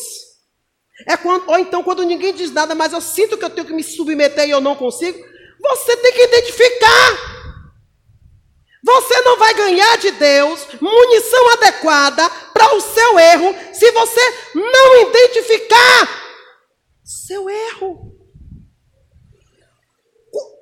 É 1.06 1.16
quando, 1.16 1.48
ou 1.48 1.58
então 1.58 1.82
quando 1.82 2.02
ninguém 2.04 2.32
diz 2.32 2.50
nada, 2.50 2.74
mas 2.74 2.92
eu 2.92 3.00
sinto 3.00 3.36
que 3.36 3.44
eu 3.44 3.50
tenho 3.50 3.66
que 3.66 3.74
me 3.74 3.82
submeter 3.82 4.46
e 4.46 4.50
eu 4.50 4.60
não 4.60 4.74
consigo. 4.74 5.18
Você 5.60 5.96
tem 5.96 6.12
que 6.12 6.22
identificar. 6.22 7.35
Você 8.86 9.20
não 9.22 9.36
vai 9.36 9.52
ganhar 9.52 9.98
de 9.98 10.12
Deus 10.12 10.64
munição 10.80 11.48
adequada 11.54 12.30
para 12.54 12.76
o 12.76 12.80
seu 12.80 13.18
erro 13.18 13.52
se 13.72 13.90
você 13.90 14.20
não 14.54 15.08
identificar 15.08 16.08
seu 17.04 17.50
erro. 17.50 18.12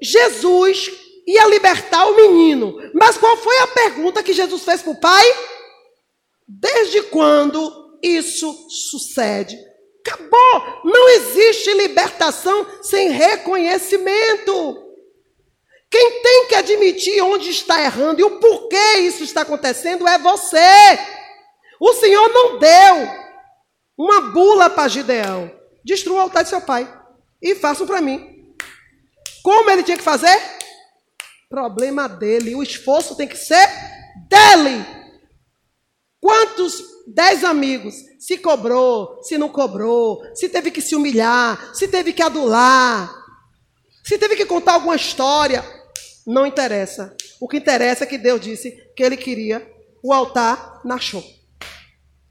Jesus 0.03 0.91
ia 1.27 1.47
libertar 1.49 2.07
o 2.07 2.17
menino, 2.17 2.79
mas 2.95 3.19
qual 3.19 3.37
foi 3.37 3.59
a 3.59 3.67
pergunta 3.67 4.23
que 4.23 4.33
Jesus 4.33 4.63
fez 4.63 4.81
para 4.81 4.93
o 4.93 5.01
pai? 5.01 5.25
Desde 6.49 7.03
quando 7.03 7.99
isso 8.03 8.55
sucede? 8.71 9.55
Acabou! 10.01 10.81
Não 10.85 11.09
existe 11.11 11.75
libertação 11.75 12.67
sem 12.83 13.11
reconhecimento. 13.11 14.84
Quem 15.95 16.23
tem 16.23 16.47
que 16.49 16.57
admitir 16.57 17.23
onde 17.23 17.51
está 17.51 17.81
errando 17.81 18.21
e 18.21 18.25
o 18.25 18.41
porquê 18.41 18.99
isso 19.03 19.23
está 19.23 19.43
acontecendo 19.43 20.09
é 20.09 20.19
você. 20.19 20.59
O 21.81 21.93
Senhor 21.93 22.29
não 22.31 22.59
deu 22.59 23.09
uma 23.97 24.21
bula 24.33 24.69
para 24.69 24.89
Gideão. 24.89 25.49
Destrua 25.85 26.17
o 26.17 26.21
altar 26.23 26.43
de 26.43 26.49
seu 26.49 26.61
pai 26.61 26.93
e 27.41 27.55
façam 27.55 27.87
para 27.87 28.01
mim. 28.01 28.53
Como 29.41 29.71
ele 29.71 29.85
tinha 29.85 29.97
que 29.97 30.03
fazer? 30.03 30.37
Problema 31.49 32.09
dele. 32.09 32.57
O 32.57 32.63
esforço 32.65 33.17
tem 33.17 33.29
que 33.29 33.37
ser 33.37 33.65
dele. 34.29 34.85
Quantos 36.21 36.83
dez 37.07 37.45
amigos 37.45 37.95
se 38.19 38.37
cobrou, 38.39 39.23
se 39.23 39.39
não 39.39 39.49
cobrou, 39.49 40.25
se 40.35 40.49
teve 40.49 40.73
que 40.73 40.81
se 40.81 40.97
humilhar, 40.97 41.73
se 41.73 41.87
teve 41.87 42.13
que 42.13 42.23
adular, 42.23 43.15
se 44.05 44.19
teve 44.19 44.35
que 44.35 44.45
contar 44.45 44.73
alguma 44.73 44.97
história? 44.97 45.84
Não 46.27 46.47
interessa. 46.47 47.17
O 47.41 47.49
que 47.49 47.59
interessa 47.59 48.05
é 48.05 48.07
que 48.07 48.19
Deus 48.19 48.41
disse 48.41 48.71
que 48.97 49.03
ele 49.03 49.17
queria 49.17 49.67
o 50.03 50.13
altar 50.13 50.81
na 50.85 50.99
show. 50.99 51.25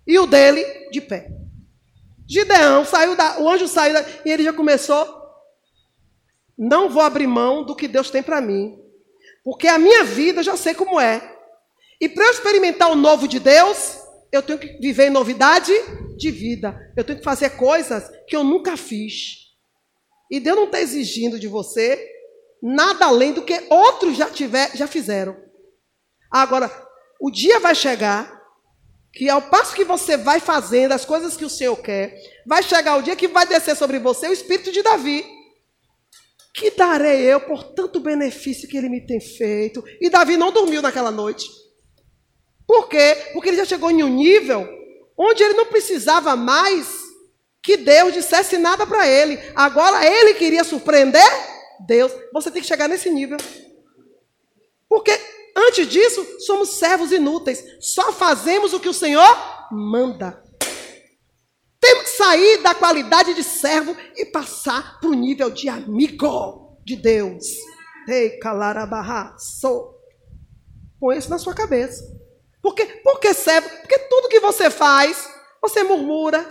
E 0.06 0.18
o 0.20 0.26
dele 0.26 0.64
de 0.92 1.02
pé. 1.02 1.32
Gideão 2.28 2.86
saiu 2.86 3.16
da, 3.16 3.40
o 3.40 3.50
anjo 3.50 3.68
saiu 3.68 3.94
da, 3.94 4.06
e 4.26 4.32
ele 4.32 4.44
já 4.44 4.54
começou. 4.54 5.22
Não 6.58 6.90
vou 6.90 7.02
abrir 7.02 7.28
mão 7.28 7.64
do 7.64 7.76
que 7.76 7.88
Deus 7.88 8.10
tem 8.10 8.24
para 8.24 8.42
mim, 8.42 8.80
porque 9.44 9.68
a 9.68 9.78
minha 9.78 10.04
vida 10.04 10.40
eu 10.40 10.44
já 10.44 10.56
sei 10.56 10.74
como 10.74 11.00
é. 11.00 11.22
E 12.00 12.08
para 12.08 12.26
eu 12.26 12.32
experimentar 12.32 12.92
o 12.92 12.96
novo 12.96 13.28
de 13.28 13.40
Deus, 13.40 14.00
eu 14.32 14.42
tenho 14.42 14.60
que 14.60 14.78
viver 14.80 15.08
em 15.08 15.12
novidade 15.12 15.72
de 16.18 16.32
vida. 16.32 16.94
Eu 16.96 17.04
tenho 17.04 17.20
que 17.20 17.24
fazer 17.24 17.52
coisas 17.52 18.10
que 18.28 18.36
eu 18.36 18.44
nunca 18.44 18.76
fiz. 18.76 19.52
E 20.30 20.40
Deus 20.40 20.58
não 20.58 20.66
está 20.66 20.82
exigindo 20.82 21.40
de 21.40 21.48
você 21.48 22.13
nada 22.64 23.08
além 23.08 23.34
do 23.34 23.42
que 23.42 23.68
outros 23.70 24.16
já, 24.16 24.30
tiver, 24.30 24.72
já 24.74 24.88
fizeram. 24.88 25.36
Agora, 26.32 26.72
o 27.20 27.30
dia 27.30 27.60
vai 27.60 27.76
chegar 27.76 28.42
que 29.12 29.30
ao 29.30 29.42
passo 29.42 29.76
que 29.76 29.84
você 29.84 30.16
vai 30.16 30.40
fazendo 30.40 30.94
as 30.94 31.04
coisas 31.04 31.36
que 31.36 31.44
o 31.44 31.50
Senhor 31.50 31.76
quer, 31.76 32.18
vai 32.48 32.64
chegar 32.64 32.96
o 32.96 33.02
dia 33.02 33.18
que 33.18 33.28
vai 33.28 33.46
descer 33.46 33.76
sobre 33.76 34.00
você 34.00 34.30
o 34.30 34.34
espírito 34.34 34.72
de 34.72 34.82
Davi. 34.82 35.26
Que 36.56 36.72
darei 36.72 37.22
eu 37.22 37.42
por 37.42 37.64
tanto 37.74 38.00
benefício 38.00 38.68
que 38.68 38.78
ele 38.78 38.88
me 38.88 39.06
tem 39.06 39.20
feito? 39.20 39.84
E 40.00 40.10
Davi 40.10 40.38
não 40.38 40.52
dormiu 40.52 40.82
naquela 40.82 41.12
noite. 41.12 41.48
Por 42.66 42.88
quê? 42.88 43.30
Porque 43.34 43.50
ele 43.50 43.58
já 43.58 43.66
chegou 43.66 43.92
em 43.92 44.04
um 44.04 44.10
nível 44.10 44.68
onde 45.18 45.44
ele 45.44 45.54
não 45.54 45.66
precisava 45.66 46.36
mais 46.36 46.88
que 47.62 47.76
Deus 47.78 48.14
dissesse 48.14 48.58
nada 48.58 48.88
para 48.88 49.08
ele. 49.08 49.38
Agora 49.54 50.06
ele 50.06 50.34
queria 50.36 50.64
surpreender 50.64 51.53
Deus. 51.86 52.12
Você 52.34 52.52
tem 52.52 52.62
que 52.62 52.68
chegar 52.68 52.88
nesse 52.88 53.10
nível. 53.10 53.38
Porque 54.88 55.12
antes 55.56 55.88
disso, 55.88 56.26
somos 56.40 56.70
servos 56.70 57.12
inúteis. 57.12 57.64
Só 57.80 58.12
fazemos 58.12 58.74
o 58.74 58.80
que 58.80 58.90
o 58.90 58.94
Senhor 58.94 59.28
manda. 59.72 60.42
Temos 61.80 62.04
que 62.04 62.18
sair 62.18 62.62
da 62.62 62.74
qualidade 62.74 63.34
de 63.34 63.44
servo 63.44 63.96
e 64.16 64.26
passar 64.26 65.00
para 65.00 65.10
o 65.10 65.14
nível 65.14 65.50
de 65.50 65.68
amigo 65.68 66.80
de 66.86 66.96
Deus. 66.96 67.46
Ei, 68.08 68.38
calarabarra, 68.40 69.36
sou. 69.38 69.94
Põe 71.00 71.18
isso 71.18 71.30
na 71.30 71.38
sua 71.38 71.54
cabeça. 71.54 72.02
Porque, 72.62 72.86
por 72.86 73.20
que 73.20 73.34
servo? 73.34 73.70
Porque 73.70 74.00
tudo 74.00 74.30
que 74.30 74.40
você 74.40 74.70
faz, 74.70 75.30
você 75.62 75.84
murmura, 75.84 76.48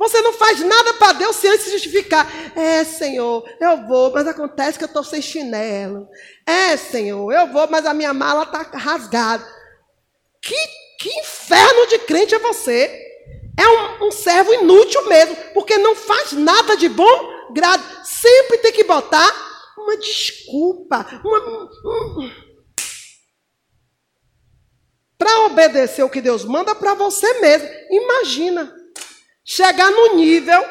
você 0.00 0.22
não 0.22 0.32
faz 0.32 0.60
nada 0.60 0.94
para 0.94 1.12
Deus 1.12 1.36
sem 1.36 1.50
antes 1.50 1.70
justificar. 1.70 2.26
É, 2.56 2.82
Senhor, 2.84 3.46
eu 3.60 3.86
vou, 3.86 4.10
mas 4.10 4.26
acontece 4.26 4.78
que 4.78 4.84
eu 4.84 4.88
estou 4.88 5.04
sem 5.04 5.20
chinelo. 5.20 6.08
É, 6.46 6.74
Senhor, 6.78 7.30
eu 7.30 7.46
vou, 7.48 7.68
mas 7.68 7.84
a 7.84 7.92
minha 7.92 8.14
mala 8.14 8.44
está 8.44 8.62
rasgada. 8.62 9.46
Que, 10.40 10.56
que 10.98 11.20
inferno 11.20 11.86
de 11.88 11.98
crente 11.98 12.34
é 12.34 12.38
você? 12.38 12.98
É 13.58 13.68
um, 13.68 14.06
um 14.06 14.10
servo 14.10 14.54
inútil 14.54 15.06
mesmo, 15.06 15.36
porque 15.52 15.76
não 15.76 15.94
faz 15.94 16.32
nada 16.32 16.78
de 16.78 16.88
bom 16.88 17.52
grado. 17.52 17.84
Sempre 18.02 18.56
tem 18.56 18.72
que 18.72 18.84
botar 18.84 19.30
uma 19.76 19.98
desculpa, 19.98 21.06
uma. 21.22 21.68
Um, 21.84 22.30
para 25.18 25.40
obedecer 25.40 26.02
o 26.02 26.08
que 26.08 26.22
Deus 26.22 26.42
manda 26.42 26.74
para 26.74 26.94
você 26.94 27.40
mesmo. 27.40 27.68
Imagina 27.90 28.79
chegar 29.44 29.90
no 29.90 30.16
nível 30.16 30.62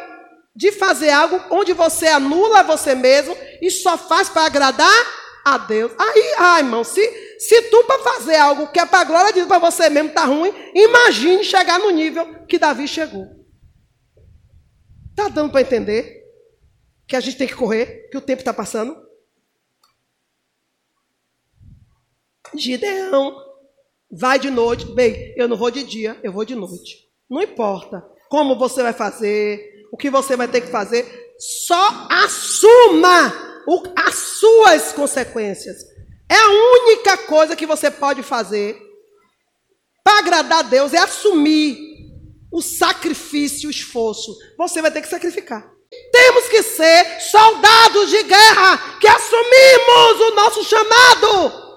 de 0.55 0.71
fazer 0.71 1.09
algo 1.09 1.41
onde 1.51 1.73
você 1.73 2.07
anula 2.07 2.63
você 2.63 2.93
mesmo 2.93 3.35
e 3.61 3.71
só 3.71 3.97
faz 3.97 4.29
para 4.29 4.45
agradar 4.45 5.19
a 5.45 5.57
Deus. 5.57 5.91
Aí, 5.97 6.35
ai, 6.37 6.61
irmão, 6.61 6.83
se, 6.83 7.01
se 7.39 7.61
tu 7.63 7.83
para 7.85 8.03
fazer 8.03 8.35
algo 8.35 8.67
que 8.67 8.79
é 8.79 8.85
para 8.85 8.99
a 8.99 9.03
glória 9.05 9.27
de 9.27 9.35
Deus, 9.35 9.47
para 9.47 9.59
você 9.59 9.89
mesmo 9.89 10.11
tá 10.11 10.25
ruim, 10.25 10.53
imagine 10.75 11.43
chegar 11.43 11.79
no 11.79 11.89
nível 11.91 12.45
que 12.45 12.59
Davi 12.59 12.87
chegou. 12.87 13.27
Tá 15.15 15.27
dando 15.27 15.51
para 15.51 15.61
entender 15.61 16.23
que 17.07 17.15
a 17.15 17.19
gente 17.19 17.37
tem 17.37 17.47
que 17.47 17.55
correr, 17.55 18.07
que 18.11 18.17
o 18.17 18.21
tempo 18.21 18.41
está 18.41 18.53
passando? 18.53 18.95
Gideão 22.55 23.35
vai 24.11 24.39
de 24.39 24.49
noite, 24.49 24.85
bem, 24.93 25.33
eu 25.37 25.47
não 25.47 25.55
vou 25.55 25.69
de 25.69 25.83
dia, 25.83 26.19
eu 26.23 26.31
vou 26.31 26.43
de 26.43 26.55
noite. 26.55 27.09
Não 27.29 27.41
importa 27.41 28.03
como 28.29 28.57
você 28.57 28.83
vai 28.83 28.93
fazer, 28.93 29.87
o 29.91 29.97
que 29.97 30.09
você 30.09 30.35
vai 30.35 30.47
ter 30.47 30.61
que 30.61 30.71
fazer. 30.71 31.33
Só 31.37 32.07
assuma 32.09 33.61
o, 33.67 33.83
as 33.95 34.15
suas 34.15 34.93
consequências. 34.93 35.77
É 36.29 36.35
a 36.35 36.49
única 36.49 37.17
coisa 37.17 37.55
que 37.55 37.65
você 37.65 37.89
pode 37.89 38.21
fazer 38.21 38.79
para 40.03 40.19
agradar 40.19 40.59
a 40.59 40.63
Deus, 40.63 40.93
é 40.93 40.97
assumir 40.97 41.77
o 42.51 42.61
sacrifício, 42.61 43.67
o 43.67 43.71
esforço. 43.71 44.35
Você 44.57 44.81
vai 44.81 44.91
ter 44.91 45.01
que 45.01 45.09
sacrificar. 45.09 45.69
Temos 46.11 46.47
que 46.47 46.61
ser 46.61 47.19
soldados 47.19 48.09
de 48.09 48.23
guerra 48.23 48.97
que 48.99 49.07
assumimos 49.07 50.21
o 50.21 50.35
nosso 50.35 50.63
chamado. 50.63 51.69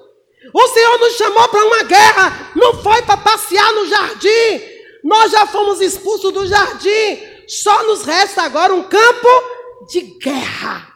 O 0.53 0.69
Senhor 0.69 0.99
nos 0.99 1.15
chamou 1.15 1.49
para 1.49 1.65
uma 1.65 1.83
guerra, 1.85 2.53
não 2.55 2.83
foi 2.83 3.01
para 3.03 3.17
passear 3.17 3.73
no 3.73 3.87
jardim, 3.87 4.61
nós 5.03 5.33
já 5.33 5.47
fomos 5.47 5.81
expulsos 5.81 6.33
do 6.33 6.47
jardim. 6.47 7.19
Só 7.49 7.85
nos 7.85 8.05
resta 8.05 8.43
agora 8.43 8.73
um 8.73 8.85
campo 8.85 9.29
de 9.91 10.01
guerra. 10.23 10.93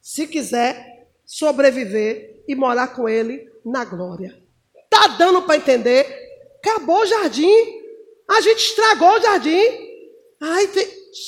Se 0.00 0.26
quiser 0.26 1.08
sobreviver 1.24 2.42
e 2.46 2.54
morar 2.54 2.88
com 2.88 3.08
ele 3.08 3.48
na 3.64 3.84
glória. 3.84 4.36
Tá 4.90 5.06
dando 5.08 5.42
para 5.42 5.56
entender? 5.56 6.06
Acabou 6.58 7.00
o 7.00 7.06
jardim. 7.06 7.82
A 8.28 8.40
gente 8.40 8.58
estragou 8.58 9.10
o 9.10 9.20
jardim. 9.20 9.62
Ai, 10.40 10.68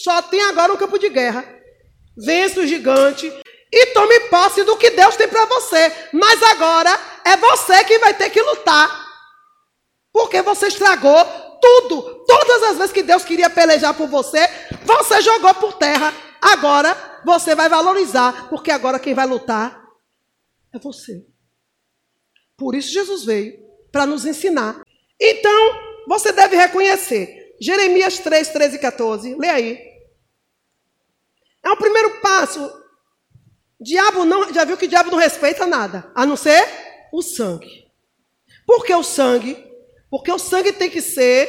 só 0.02 0.20
tem 0.22 0.40
agora 0.42 0.72
um 0.72 0.76
campo 0.76 0.98
de 0.98 1.08
guerra. 1.08 1.44
Vence 2.16 2.58
o 2.58 2.66
gigante 2.66 3.32
e 3.72 3.86
tome 3.86 4.20
posse 4.28 4.64
do 4.64 4.76
que 4.76 4.90
Deus 4.90 5.16
tem 5.16 5.28
para 5.28 5.44
você. 5.46 5.92
Mas 6.12 6.42
agora 6.42 6.90
é 7.24 7.36
você 7.36 7.84
que 7.84 7.98
vai 7.98 8.14
ter 8.14 8.30
que 8.30 8.40
lutar. 8.40 9.06
Porque 10.12 10.40
você 10.42 10.68
estragou 10.68 11.45
tudo. 11.60 12.24
Todas 12.26 12.62
as 12.64 12.76
vezes 12.78 12.92
que 12.92 13.02
Deus 13.02 13.24
queria 13.24 13.50
pelejar 13.50 13.94
por 13.94 14.08
você, 14.08 14.48
você 14.84 15.20
jogou 15.20 15.54
por 15.54 15.74
terra. 15.74 16.12
Agora 16.40 16.96
você 17.24 17.54
vai 17.54 17.68
valorizar, 17.68 18.48
porque 18.48 18.70
agora 18.70 18.98
quem 18.98 19.14
vai 19.14 19.26
lutar 19.26 19.84
é 20.72 20.78
você. 20.78 21.26
Por 22.56 22.74
isso 22.74 22.92
Jesus 22.92 23.24
veio 23.24 23.58
para 23.90 24.06
nos 24.06 24.24
ensinar. 24.24 24.82
Então, 25.20 26.04
você 26.06 26.32
deve 26.32 26.56
reconhecer. 26.56 27.56
Jeremias 27.60 28.18
3, 28.18 28.48
13 28.48 28.76
e 28.76 28.78
14. 28.78 29.34
Lê 29.34 29.48
aí. 29.48 29.78
É 31.64 31.70
o 31.70 31.76
primeiro 31.76 32.20
passo. 32.20 32.70
Diabo 33.80 34.24
não, 34.24 34.52
já 34.52 34.64
viu 34.64 34.76
que 34.76 34.86
o 34.86 34.88
diabo 34.88 35.10
não 35.10 35.18
respeita 35.18 35.66
nada, 35.66 36.10
a 36.14 36.24
não 36.24 36.36
ser 36.36 36.64
o 37.12 37.20
sangue. 37.22 37.86
Por 38.66 38.84
que 38.84 38.94
o 38.94 39.02
sangue? 39.02 39.56
Porque 40.10 40.30
o 40.30 40.38
sangue 40.38 40.72
tem 40.72 40.90
que 40.90 41.00
ser 41.00 41.48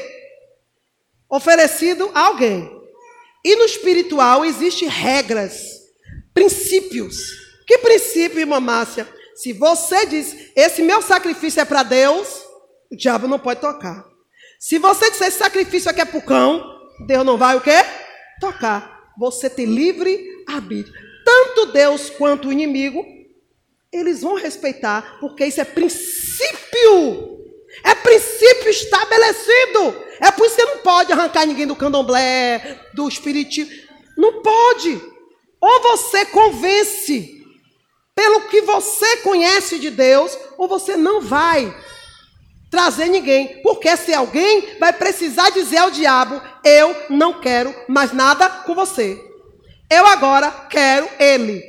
oferecido 1.29 2.09
a 2.13 2.27
alguém. 2.27 2.69
E 3.43 3.55
no 3.55 3.65
espiritual 3.65 4.43
existem 4.43 4.87
regras, 4.87 5.61
princípios. 6.33 7.17
Que 7.65 7.77
princípio, 7.77 8.39
irmã 8.39 8.59
Márcia? 8.59 9.07
Se 9.35 9.53
você 9.53 10.05
diz, 10.05 10.51
esse 10.55 10.81
meu 10.81 11.01
sacrifício 11.01 11.61
é 11.61 11.65
para 11.65 11.83
Deus, 11.83 12.27
o 12.91 12.95
diabo 12.95 13.27
não 13.27 13.37
pode 13.37 13.61
tocar. 13.61 14.05
Se 14.59 14.79
você 14.79 15.11
disser, 15.11 15.27
esse 15.27 15.37
sacrifício 15.37 15.91
aqui 15.91 16.01
é 16.01 16.05
para 16.05 16.17
o 16.17 16.25
cão, 16.25 16.63
Deus 17.05 17.25
não 17.25 17.37
vai 17.37 17.55
o 17.55 17.61
quê? 17.61 17.85
Tocar. 18.39 19.13
Você 19.17 19.49
tem 19.49 19.65
livre 19.65 20.43
arbítrio. 20.47 20.93
Tanto 21.23 21.67
Deus 21.67 22.09
quanto 22.09 22.47
o 22.47 22.51
inimigo, 22.51 23.05
eles 23.91 24.21
vão 24.21 24.35
respeitar, 24.35 25.17
porque 25.19 25.45
isso 25.45 25.61
é 25.61 25.65
princípio. 25.65 27.36
É 27.83 27.95
princípio 27.95 28.69
estabelecido. 28.69 30.03
É 30.19 30.31
por 30.31 30.45
isso 30.45 30.55
que 30.55 30.61
você 30.61 30.73
não 30.73 30.77
pode 30.79 31.11
arrancar 31.11 31.45
ninguém 31.45 31.67
do 31.67 31.75
candomblé, 31.75 32.79
do 32.93 33.07
espiritismo. 33.07 33.73
Não 34.17 34.41
pode. 34.41 35.01
Ou 35.61 35.81
você 35.81 36.25
convence 36.25 37.37
pelo 38.15 38.41
que 38.47 38.61
você 38.61 39.17
conhece 39.17 39.77
de 39.77 39.91
Deus, 39.91 40.35
ou 40.57 40.67
você 40.67 40.95
não 40.97 41.21
vai 41.21 41.71
trazer 42.71 43.07
ninguém. 43.07 43.61
Porque 43.61 43.95
se 43.95 44.13
alguém 44.13 44.77
vai 44.79 44.91
precisar 44.91 45.51
dizer 45.51 45.77
ao 45.77 45.91
diabo: 45.91 46.41
Eu 46.63 46.95
não 47.09 47.39
quero 47.39 47.73
mais 47.87 48.11
nada 48.11 48.49
com 48.49 48.73
você. 48.73 49.23
Eu 49.89 50.05
agora 50.05 50.51
quero 50.69 51.07
ele. 51.19 51.63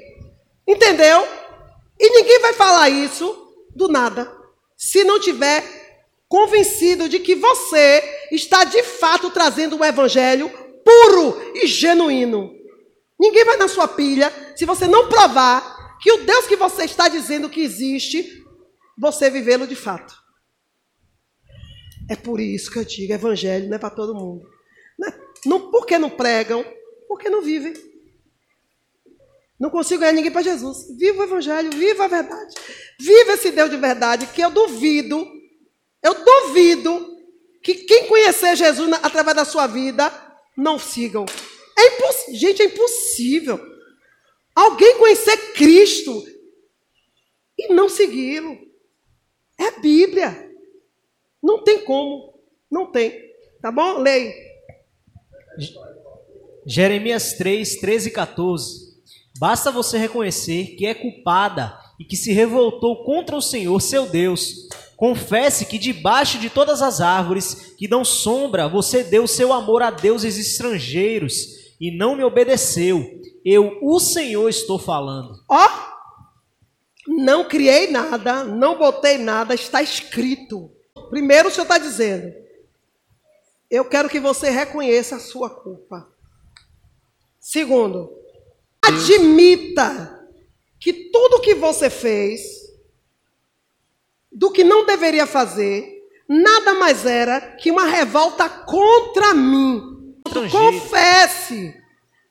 Entendeu? 0.67 1.27
E 1.99 2.11
ninguém 2.11 2.41
vai 2.41 2.53
falar 2.53 2.89
isso 2.89 3.55
do 3.75 3.89
nada. 3.89 4.31
Se 4.77 5.05
não 5.05 5.21
tiver 5.21 5.78
convencido 6.29 7.09
de 7.09 7.19
que 7.19 7.35
você 7.35 8.03
está 8.31 8.65
de 8.65 8.83
fato 8.83 9.31
trazendo 9.31 9.79
o 9.79 9.85
evangelho 9.85 10.51
puro 10.85 11.53
e 11.55 11.67
genuíno. 11.67 12.55
Ninguém 13.19 13.45
vai 13.45 13.57
na 13.57 13.67
sua 13.67 13.89
pilha 13.89 14.33
se 14.55 14.65
você 14.65 14.87
não 14.87 15.09
provar 15.09 15.99
que 16.01 16.13
o 16.13 16.25
Deus 16.25 16.47
que 16.47 16.57
você 16.57 16.85
está 16.85 17.09
dizendo 17.09 17.51
que 17.51 17.61
existe, 17.61 18.45
você 18.97 19.31
vivê-lo 19.31 19.67
de 19.67 19.75
fato. 19.75 20.15
É 22.09 22.15
por 22.15 22.41
isso 22.41 22.71
que 22.71 22.79
eu 22.79 22.85
digo, 22.85 23.13
evangelho 23.13 23.69
não 23.69 23.77
é 23.77 23.79
para 23.79 23.91
todo 23.91 24.15
mundo. 24.15 24.49
Não, 24.99 25.09
é, 25.09 25.21
não, 25.45 25.71
por 25.71 25.87
que 25.87 25.99
não 25.99 26.11
pregam? 26.11 26.65
Porque 27.09 27.29
não 27.29 27.43
vivem. 27.43 27.75
Não 29.59 29.71
consigo 29.71 30.01
ganhar 30.01 30.13
ninguém 30.13 30.31
para 30.31 30.43
Jesus. 30.43 30.87
Viva 30.97 31.21
o 31.21 31.25
evangelho, 31.25 31.71
viva 31.71 32.05
a 32.05 32.09
verdade. 32.09 32.55
Viva 33.01 33.33
esse 33.33 33.51
Deus 33.51 33.71
de 33.71 33.77
verdade, 33.77 34.27
que 34.29 34.41
eu 34.41 34.51
duvido 34.51 35.27
eu 36.03 36.25
duvido 36.25 37.17
que 37.63 37.75
quem 37.75 38.07
conhecer 38.07 38.57
Jesus 38.57 38.91
através 39.03 39.37
da 39.37 39.45
sua 39.45 39.67
vida 39.67 40.13
não 40.57 40.79
sigam. 40.79 41.27
É 41.77 42.33
Gente, 42.33 42.63
é 42.63 42.67
impossível. 42.67 43.61
Alguém 44.55 44.99
conhecer 44.99 45.53
Cristo 45.53 46.25
e 47.57 47.73
não 47.73 47.89
segui-lo. 47.89 48.59
É 49.59 49.81
Bíblia. 49.81 50.51
Não 51.43 51.63
tem 51.63 51.85
como. 51.85 52.41
Não 52.71 52.91
tem. 52.91 53.19
Tá 53.61 53.71
bom? 53.71 53.99
Leia. 53.99 54.35
Jeremias 56.67 57.35
3, 57.35 57.77
13 57.77 58.09
e 58.09 58.13
14. 58.13 58.89
Basta 59.39 59.71
você 59.71 59.97
reconhecer 59.97 60.77
que 60.77 60.87
é 60.87 60.95
culpada 60.95 61.79
e 61.99 62.05
que 62.05 62.17
se 62.17 62.33
revoltou 62.33 63.05
contra 63.05 63.37
o 63.37 63.43
Senhor, 63.43 63.81
seu 63.81 64.07
Deus, 64.07 64.69
Confesse 64.99 65.65
que 65.65 65.79
debaixo 65.79 66.41
de 66.41 66.51
todas 66.51 66.83
as 66.83 67.01
árvores 67.01 67.77
que 67.79 67.87
dão 67.87 68.05
sombra, 68.05 68.67
você 68.67 69.05
deu 69.05 69.29
seu 69.29 69.53
amor 69.53 69.81
a 69.81 69.93
deuses 69.93 70.37
estrangeiros 70.37 71.37
e 71.81 71.97
não 71.97 72.17
me 72.17 72.25
obedeceu. 72.25 73.09
Eu, 73.45 73.79
o 73.81 74.01
Senhor, 74.01 74.49
estou 74.49 74.77
falando. 74.77 75.41
Ó, 75.49 75.65
oh, 75.65 77.13
não 77.13 77.45
criei 77.45 77.89
nada, 77.89 78.43
não 78.43 78.77
botei 78.77 79.19
nada, 79.19 79.55
está 79.55 79.81
escrito. 79.81 80.69
Primeiro, 81.11 81.47
o 81.47 81.53
Senhor 81.53 81.63
está 81.63 81.79
dizendo: 81.79 82.35
eu 83.71 83.85
quero 83.85 84.09
que 84.09 84.19
você 84.19 84.51
reconheça 84.51 85.15
a 85.15 85.21
sua 85.21 85.49
culpa. 85.49 86.13
Segundo, 87.39 88.13
admita 88.83 90.29
que 90.81 90.93
tudo 91.13 91.41
que 91.41 91.55
você 91.55 91.89
fez 91.89 92.58
do 94.39 94.53
que 94.53 94.63
não 94.63 94.87
deveria 94.87 95.27
fazer, 95.27 95.85
nada 96.29 96.73
mais 96.75 97.05
era 97.05 97.41
que 97.41 97.73
uma 97.73 97.87
revolta 97.87 98.49
contra 98.49 99.35
mim. 99.35 99.83
Confesse 100.53 101.75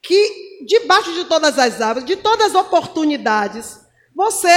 que 0.01 0.65
debaixo 0.65 1.11
de 1.11 1.25
todas 1.25 1.59
as 1.59 1.81
árvores, 1.81 2.07
de 2.07 2.15
todas 2.15 2.47
as 2.47 2.55
oportunidades, 2.55 3.77
você 4.15 4.49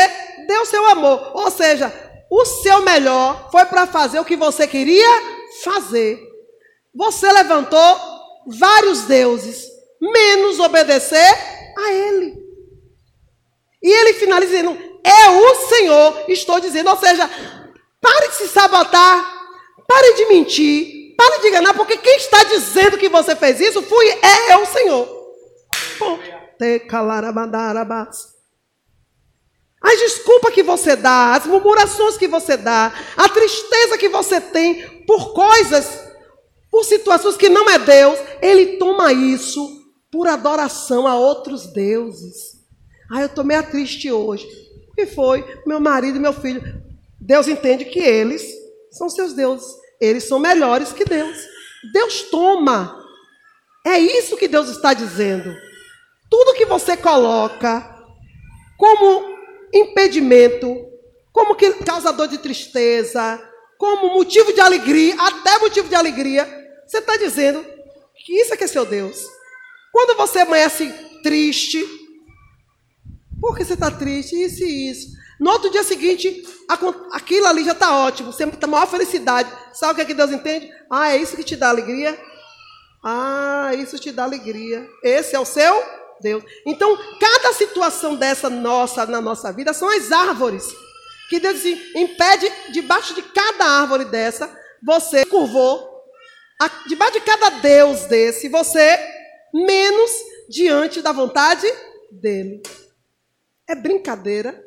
deu 0.46 0.64
seu 0.64 0.86
amor. 0.86 1.32
Ou 1.34 1.51
seja, 1.51 1.92
o 2.30 2.44
seu 2.44 2.82
melhor 2.82 3.51
foi 3.51 3.64
para 3.64 3.84
fazer 3.84 4.20
o 4.20 4.24
que 4.24 4.36
você 4.36 4.68
queria 4.68 5.09
fazer. 5.64 6.22
Você 6.94 7.32
levantou 7.32 7.98
vários 8.46 9.03
deuses, 9.03 9.66
menos 10.01 10.61
obedecer 10.61 11.34
a 11.76 11.92
ele. 11.92 12.38
E 13.82 13.90
ele 13.90 14.12
finaliza 14.14 14.53
dizendo: 14.53 14.89
é 15.05 15.30
o 15.30 15.55
Senhor, 15.68 16.24
estou 16.28 16.61
dizendo. 16.61 16.90
Ou 16.90 16.96
seja, 16.96 17.28
pare 18.01 18.28
de 18.28 18.34
se 18.34 18.48
sabotar, 18.48 19.48
pare 19.86 20.14
de 20.14 20.26
mentir, 20.26 21.14
pare 21.16 21.40
de 21.40 21.48
enganar, 21.48 21.74
porque 21.74 21.96
quem 21.96 22.16
está 22.16 22.44
dizendo 22.44 22.98
que 22.98 23.09
você 23.09 23.36
fez 23.36 23.61
isso 23.61 23.82
fui, 23.82 24.07
é, 24.09 24.57
o 24.57 24.66
Senhor. 24.66 25.09
As 29.82 29.98
desculpas 29.98 30.53
que 30.53 30.62
você 30.62 30.94
dá, 30.94 31.34
as 31.34 31.46
murmurações 31.46 32.18
que 32.18 32.28
você 32.28 32.57
dá, 32.57 32.92
a 33.16 33.28
tristeza 33.30 33.96
que 33.96 34.11
você 34.11 34.40
tem 34.40 35.05
por 35.07 35.32
coisas, 35.32 36.07
por 36.70 36.84
situações 36.84 37.36
que 37.36 37.48
não 37.48 37.68
é 37.68 37.78
Deus, 37.78 38.18
ele 38.42 38.76
toma 38.76 39.11
isso 39.12 39.80
por 40.11 40.28
adoração 40.28 41.07
a 41.07 41.16
outros 41.16 41.72
deuses. 41.72 42.61
Ah, 43.11 43.22
eu 43.22 43.26
estou 43.26 43.42
meio 43.42 43.62
triste 43.70 44.12
hoje 44.12 44.69
que 44.95 45.07
foi 45.07 45.45
meu 45.66 45.80
marido 45.80 46.20
meu 46.20 46.32
filho. 46.32 46.62
Deus 47.20 47.49
entende 47.49 47.84
que 47.84 48.01
eles 48.01 48.43
são 48.91 49.09
seus 49.09 49.32
deuses. 49.34 49.66
Eles 50.01 50.24
são 50.24 50.38
melhores 50.38 50.93
que 50.93 51.05
Deus. 51.05 51.36
Deus 51.93 52.22
toma. 52.30 52.99
É 53.86 53.99
isso 53.99 54.36
que 54.36 54.49
Deus 54.49 54.68
está 54.68 54.93
dizendo. 54.93 55.55
Tudo 56.30 56.55
que 56.55 56.66
você 56.66 56.97
coloca 56.97 57.99
como 58.78 59.36
impedimento, 59.72 60.74
como 61.32 61.57
causador 61.84 62.28
de 62.28 62.38
tristeza, 62.38 63.41
como 63.78 64.14
motivo 64.14 64.53
de 64.53 64.61
alegria, 64.61 65.14
até 65.18 65.59
motivo 65.59 65.88
de 65.88 65.95
alegria, 65.95 66.47
você 66.86 66.99
está 66.99 67.16
dizendo 67.16 67.64
que 68.24 68.41
isso 68.41 68.53
é 68.53 68.57
que 68.57 68.64
é 68.64 68.66
seu 68.66 68.84
Deus. 68.84 69.24
Quando 69.93 70.16
você 70.16 70.41
amanhece 70.41 70.93
triste, 71.22 71.84
por 73.41 73.57
que 73.57 73.64
você 73.64 73.74
está 73.74 73.91
triste? 73.91 74.41
Isso 74.41 74.62
e 74.62 74.91
isso. 74.91 75.09
No 75.41 75.51
outro 75.51 75.70
dia 75.70 75.82
seguinte, 75.82 76.47
aquilo 77.12 77.47
ali 77.47 77.64
já 77.64 77.72
está 77.72 77.97
ótimo. 77.97 78.32
Você 78.32 78.47
tem 78.47 78.68
maior 78.68 78.86
felicidade. 78.86 79.51
Sabe 79.72 79.93
o 79.93 79.97
que, 79.97 80.03
é 80.03 80.05
que 80.05 80.14
Deus 80.14 80.30
entende? 80.30 80.70
Ah, 80.91 81.12
é 81.12 81.16
isso 81.16 81.34
que 81.34 81.43
te 81.43 81.57
dá 81.57 81.70
alegria? 81.70 82.18
Ah, 83.03 83.70
isso 83.74 83.99
te 83.99 84.12
dá 84.12 84.24
alegria. 84.24 84.86
Esse 85.03 85.34
é 85.34 85.41
o 85.41 85.47
seu 85.47 85.82
Deus. 86.20 86.45
Então, 86.66 86.95
cada 87.18 87.55
situação 87.55 88.16
dessa 88.16 88.51
nossa 88.51 89.07
na 89.07 89.20
nossa 89.20 89.51
vida 89.51 89.72
são 89.72 89.88
as 89.88 90.12
árvores. 90.12 90.66
Que 91.30 91.41
Deus 91.41 91.64
impede, 91.95 92.51
debaixo 92.72 93.14
de 93.14 93.22
cada 93.22 93.64
árvore 93.64 94.05
dessa, 94.05 94.55
você 94.84 95.24
curvou. 95.24 95.88
Debaixo 96.86 97.14
de 97.14 97.20
cada 97.20 97.49
Deus 97.61 98.05
desse, 98.05 98.49
você 98.49 98.99
menos 99.55 100.11
diante 100.51 101.01
da 101.01 101.12
vontade 101.12 101.66
dele. 102.11 102.61
É 103.70 103.74
brincadeira. 103.76 104.60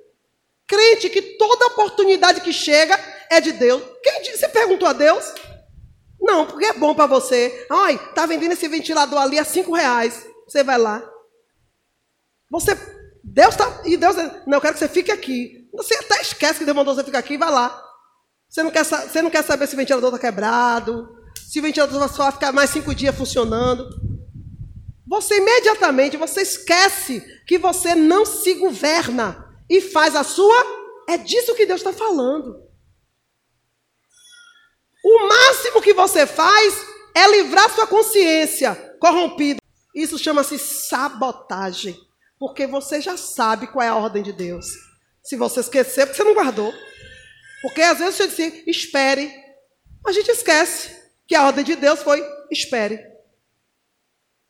Crente 0.65 1.09
que 1.09 1.21
toda 1.37 1.67
oportunidade 1.67 2.39
que 2.39 2.53
chega 2.53 2.97
é 3.29 3.41
de 3.41 3.51
Deus. 3.51 3.83
Quem 4.01 4.21
disse? 4.21 4.37
Você 4.37 4.47
perguntou 4.47 4.87
a 4.87 4.93
Deus? 4.93 5.25
Não, 6.21 6.47
porque 6.47 6.65
é 6.65 6.71
bom 6.71 6.95
para 6.95 7.05
você. 7.05 7.67
Ai, 7.69 7.99
tá 8.15 8.25
vendendo 8.25 8.53
esse 8.53 8.65
ventilador 8.69 9.19
ali 9.19 9.37
a 9.37 9.43
cinco 9.43 9.73
reais. 9.73 10.25
Você 10.47 10.63
vai 10.63 10.77
lá. 10.77 11.03
Você, 12.49 12.77
Deus 13.21 13.49
está 13.55 13.81
e 13.83 13.97
Deus, 13.97 14.15
não, 14.47 14.57
eu 14.57 14.61
quero 14.61 14.73
que 14.73 14.79
você 14.79 14.87
fique 14.87 15.11
aqui. 15.11 15.67
Você 15.73 15.95
até 15.95 16.21
esquece 16.21 16.59
que 16.59 16.65
Deus 16.65 16.77
mandou 16.77 16.95
você 16.95 17.03
ficar 17.03 17.19
aqui, 17.19 17.37
vai 17.37 17.51
lá. 17.51 17.83
Você 18.47 18.63
não 18.63 18.71
quer, 18.71 18.85
você 18.85 19.21
não 19.21 19.29
quer 19.29 19.43
saber 19.43 19.67
se 19.67 19.73
o 19.73 19.77
ventilador 19.77 20.15
está 20.15 20.19
quebrado, 20.19 21.13
se 21.35 21.59
o 21.59 21.61
ventilador 21.61 22.07
só 22.07 22.23
vai 22.23 22.31
ficar 22.31 22.53
mais 22.53 22.69
cinco 22.69 22.95
dias 22.95 23.13
funcionando. 23.13 23.83
Você 25.07 25.37
imediatamente, 25.37 26.17
você 26.17 26.41
esquece 26.41 27.21
que 27.45 27.57
você 27.57 27.93
não 27.93 28.25
se 28.25 28.53
governa 28.55 29.45
e 29.69 29.81
faz 29.81 30.15
a 30.15 30.23
sua. 30.23 30.83
É 31.07 31.17
disso 31.17 31.55
que 31.55 31.65
Deus 31.65 31.81
está 31.81 31.91
falando. 31.91 32.63
O 35.03 35.27
máximo 35.27 35.81
que 35.81 35.93
você 35.93 36.25
faz 36.25 36.73
é 37.13 37.27
livrar 37.27 37.69
sua 37.73 37.85
consciência 37.85 38.73
corrompida. 38.99 39.59
Isso 39.93 40.17
chama-se 40.17 40.57
sabotagem. 40.57 41.99
Porque 42.39 42.65
você 42.65 43.01
já 43.01 43.17
sabe 43.17 43.67
qual 43.67 43.83
é 43.83 43.89
a 43.89 43.95
ordem 43.95 44.23
de 44.23 44.31
Deus. 44.31 44.65
Se 45.21 45.35
você 45.35 45.59
esquecer, 45.59 46.05
porque 46.05 46.17
você 46.17 46.23
não 46.23 46.33
guardou. 46.33 46.73
Porque 47.61 47.81
às 47.81 47.99
vezes 47.99 48.15
você 48.15 48.27
diz, 48.27 48.63
espere. 48.67 49.33
A 50.05 50.11
gente 50.11 50.29
esquece 50.31 50.95
que 51.27 51.35
a 51.35 51.45
ordem 51.45 51.63
de 51.63 51.75
Deus 51.75 52.01
foi 52.01 52.21
espere. 52.51 53.12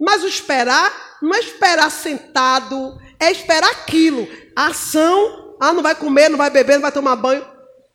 Mas 0.03 0.21
o 0.21 0.27
esperar 0.27 1.17
não 1.21 1.33
é 1.33 1.39
esperar 1.39 1.89
sentado, 1.89 2.99
é 3.17 3.31
esperar 3.31 3.71
aquilo. 3.71 4.27
A 4.53 4.67
ação, 4.67 5.55
ah, 5.61 5.71
não 5.71 5.81
vai 5.81 5.95
comer, 5.95 6.27
não 6.27 6.37
vai 6.37 6.49
beber, 6.49 6.73
não 6.73 6.81
vai 6.81 6.91
tomar 6.91 7.15
banho. 7.15 7.47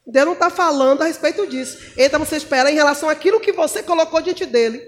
Deus 0.06 0.24
não 0.24 0.32
está 0.32 0.48
falando 0.48 1.02
a 1.02 1.04
respeito 1.04 1.46
disso. 1.46 1.92
Então 1.98 2.18
você 2.18 2.36
espera 2.36 2.70
em 2.70 2.74
relação 2.74 3.10
àquilo 3.10 3.38
que 3.38 3.52
você 3.52 3.82
colocou 3.82 4.22
diante 4.22 4.46
dele. 4.46 4.82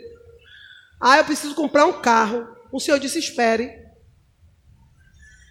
Ah, 0.99 1.19
eu 1.19 1.25
preciso 1.27 1.55
comprar 1.55 1.85
um 1.85 2.01
carro. 2.01 2.49
O 2.73 2.81
Senhor 2.81 2.99
disse: 2.99 3.19
espere. 3.19 3.71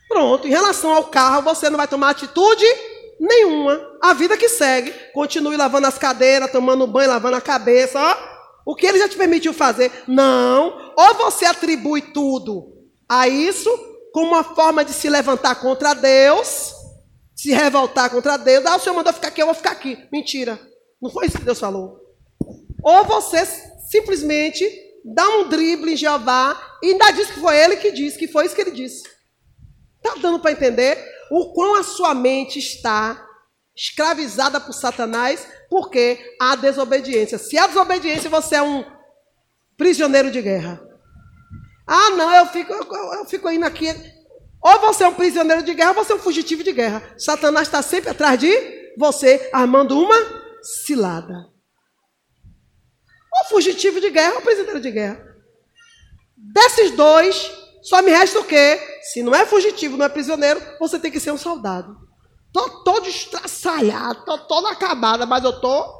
Pronto, 0.08 0.48
em 0.48 0.50
relação 0.50 0.92
ao 0.92 1.04
carro, 1.04 1.44
você 1.44 1.70
não 1.70 1.78
vai 1.78 1.88
tomar 1.88 2.10
atitude 2.10 2.66
nenhuma. 3.20 3.80
A 4.02 4.16
vida 4.16 4.36
que 4.36 4.50
segue. 4.50 4.92
Continue 5.14 5.56
lavando 5.56 5.86
as 5.86 6.00
cadeiras, 6.00 6.52
tomando 6.52 6.88
banho, 6.88 7.12
lavando 7.12 7.38
a 7.38 7.42
cabeça. 7.42 8.00
Ó. 8.00 8.40
O 8.66 8.76
que 8.76 8.86
ele 8.86 9.00
já 9.00 9.10
te 9.10 9.18
permitiu 9.18 9.54
fazer? 9.54 9.92
Não. 10.08 10.89
Ou 11.00 11.16
você 11.16 11.46
atribui 11.46 12.02
tudo 12.02 12.74
a 13.08 13.26
isso 13.26 13.70
como 14.12 14.32
uma 14.34 14.44
forma 14.44 14.84
de 14.84 14.92
se 14.92 15.10
levantar 15.10 15.56
contra 15.56 15.94
Deus, 15.94 16.74
se 17.34 17.54
revoltar 17.54 18.10
contra 18.10 18.36
Deus. 18.36 18.66
Ah, 18.66 18.76
o 18.76 18.80
Senhor 18.80 18.94
mandou 18.98 19.14
ficar 19.14 19.30
aqui, 19.30 19.42
eu 19.42 19.46
vou 19.46 19.56
ficar 19.56 19.72
aqui. 19.72 19.98
Mentira. 20.12 20.60
Não 21.02 21.10
foi 21.10 21.28
isso 21.28 21.38
que 21.38 21.46
Deus 21.46 21.58
falou. 21.58 22.02
Ou 22.84 23.06
você 23.06 23.46
simplesmente 23.90 24.70
dá 25.06 25.26
um 25.38 25.48
drible 25.48 25.94
em 25.94 25.96
Jeová 25.96 26.62
e 26.84 26.92
ainda 26.92 27.12
diz 27.12 27.32
que 27.32 27.40
foi 27.40 27.58
ele 27.58 27.78
que 27.78 27.94
disse, 27.94 28.20
que 28.20 28.28
foi 28.28 28.46
isso 28.46 28.56
que 28.56 28.60
ele 28.60 28.72
disse. 28.72 29.04
Está 30.04 30.20
dando 30.20 30.42
para 30.42 30.52
entender 30.52 31.02
o 31.32 31.54
quão 31.54 31.76
a 31.76 31.84
sua 31.84 32.14
mente 32.14 32.60
está 32.60 33.26
escravizada 33.74 34.60
por 34.60 34.74
Satanás, 34.74 35.48
porque 35.70 36.36
há 36.42 36.58
desobediência. 36.58 37.38
Se 37.38 37.58
há 37.58 37.68
desobediência, 37.68 38.30
você 38.30 38.56
é 38.56 38.62
um 38.62 38.84
prisioneiro 39.78 40.30
de 40.30 40.42
guerra. 40.42 40.89
Ah, 41.92 42.12
não, 42.12 42.32
eu 42.36 42.46
fico, 42.46 42.72
eu, 42.72 43.14
eu 43.14 43.26
fico 43.26 43.50
indo 43.50 43.66
aqui. 43.66 43.88
Ou 44.62 44.80
você 44.80 45.04
é 45.04 45.08
um 45.08 45.16
prisioneiro 45.16 45.64
de 45.64 45.74
guerra, 45.74 45.90
ou 45.90 45.96
você 45.96 46.14
é 46.14 46.16
um 46.16 46.20
fugitivo 46.20 46.64
de 46.64 46.72
guerra. 46.72 47.16
Satanás 47.18 47.68
está 47.68 47.82
sempre 47.82 48.12
atrás 48.12 48.40
de 48.40 48.94
você, 48.96 49.50
armando 49.52 50.00
uma 50.00 50.16
cilada. 50.62 51.50
Ou 53.34 53.50
fugitivo 53.50 54.00
de 54.00 54.12
guerra, 54.12 54.36
ou 54.36 54.42
prisioneiro 54.42 54.80
de 54.80 54.92
guerra. 54.92 55.26
Desses 56.38 56.92
dois, 56.92 57.52
só 57.82 58.04
me 58.04 58.12
resta 58.12 58.40
o 58.40 58.44
quê? 58.44 58.80
Se 59.12 59.24
não 59.24 59.34
é 59.34 59.48
fugitivo, 59.48 59.98
não 59.98 60.06
é 60.06 60.10
prisioneiro, 60.10 60.62
você 60.80 61.00
tem 61.00 61.10
que 61.10 61.20
ser 61.20 61.32
um 61.32 61.38
soldado. 61.40 61.98
Tô 62.54 62.84
todo 62.84 63.10
estraçalhado, 63.10 64.26
tô 64.26 64.38
toda 64.38 64.70
acabada, 64.70 65.26
mas 65.26 65.44
eu 65.44 65.60
tô 65.60 65.92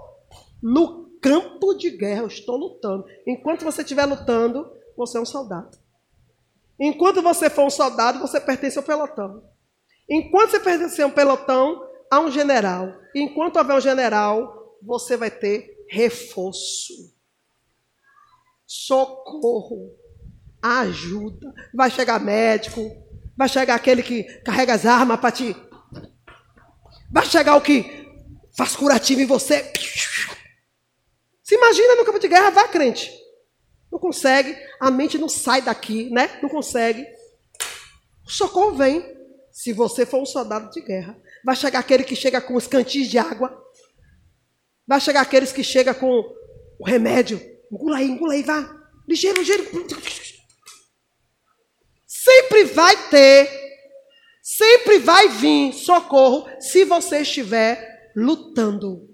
no 0.62 1.10
campo 1.20 1.74
de 1.74 1.90
guerra, 1.90 2.22
eu 2.22 2.28
estou 2.28 2.58
lutando. 2.58 3.06
Enquanto 3.26 3.64
você 3.64 3.82
estiver 3.82 4.06
lutando, 4.06 4.70
você 5.00 5.18
é 5.18 5.22
um 5.22 5.26
soldado. 5.26 5.78
Enquanto 6.80 7.22
você 7.22 7.50
for 7.50 7.66
um 7.66 7.70
soldado, 7.70 8.20
você 8.20 8.40
pertence 8.40 8.78
ao 8.78 8.84
pelotão. 8.84 9.44
Enquanto 10.10 10.52
você 10.52 10.60
pertencer 10.60 11.04
a 11.04 11.08
um 11.08 11.12
pelotão, 11.12 11.88
há 12.12 12.20
um 12.20 12.32
general. 12.32 12.94
Enquanto 13.16 13.58
houver 13.58 13.76
um 13.76 13.82
general, 13.82 14.78
você 14.82 15.16
vai 15.16 15.32
ter 15.32 15.86
reforço. 15.90 16.94
Socorro 18.66 19.96
ajuda. 20.62 21.54
Vai 21.74 21.90
chegar 21.90 22.20
médico, 22.20 22.82
vai 23.38 23.50
chegar 23.50 23.76
aquele 23.76 24.04
que 24.04 24.24
carrega 24.42 24.74
as 24.74 24.86
armas 24.86 25.20
para 25.20 25.32
ti. 25.32 25.56
Vai 27.12 27.26
chegar 27.26 27.56
o 27.56 27.62
que 27.62 28.08
faz 28.56 28.76
curativo 28.76 29.22
em 29.22 29.26
você. 29.26 29.72
Se 31.42 31.56
imagina 31.56 31.96
no 31.96 32.06
campo 32.06 32.20
de 32.20 32.28
guerra, 32.28 32.52
vá 32.52 32.68
crente. 32.68 33.19
Não 33.92 34.00
consegue, 34.00 34.56
a 34.80 34.92
mente 34.92 35.18
não 35.18 35.30
sai 35.30 35.62
daqui, 35.62 36.10
né? 36.12 36.40
Não 36.42 36.50
consegue. 36.50 37.06
O 38.26 38.30
socorro 38.30 38.76
vem. 38.76 39.18
Se 39.52 39.74
você 39.74 40.06
for 40.06 40.22
um 40.22 40.26
soldado 40.26 40.70
de 40.70 40.80
guerra, 40.80 41.20
vai 41.44 41.56
chegar 41.56 41.80
aquele 41.80 42.04
que 42.04 42.16
chega 42.16 42.40
com 42.40 42.56
os 42.56 42.68
cantis 42.68 43.10
de 43.10 43.18
água. 43.18 43.62
Vai 44.88 45.02
chegar 45.02 45.22
aqueles 45.22 45.52
que 45.52 45.64
chegam 45.64 45.94
com 45.94 46.24
o 46.80 46.86
remédio. 46.86 47.42
Engula 47.72 47.98
aí, 47.98 48.08
engula 48.08 48.34
aí, 48.34 48.44
vá. 48.44 48.74
Ligeiro, 49.08 49.40
ligeiro. 49.40 49.66
Sempre 52.06 52.64
vai 52.66 53.10
ter, 53.10 53.50
sempre 54.42 55.00
vai 55.00 55.30
vir 55.30 55.74
socorro 55.74 56.48
se 56.60 56.86
você 56.86 57.22
estiver 57.22 58.12
lutando. 58.16 59.09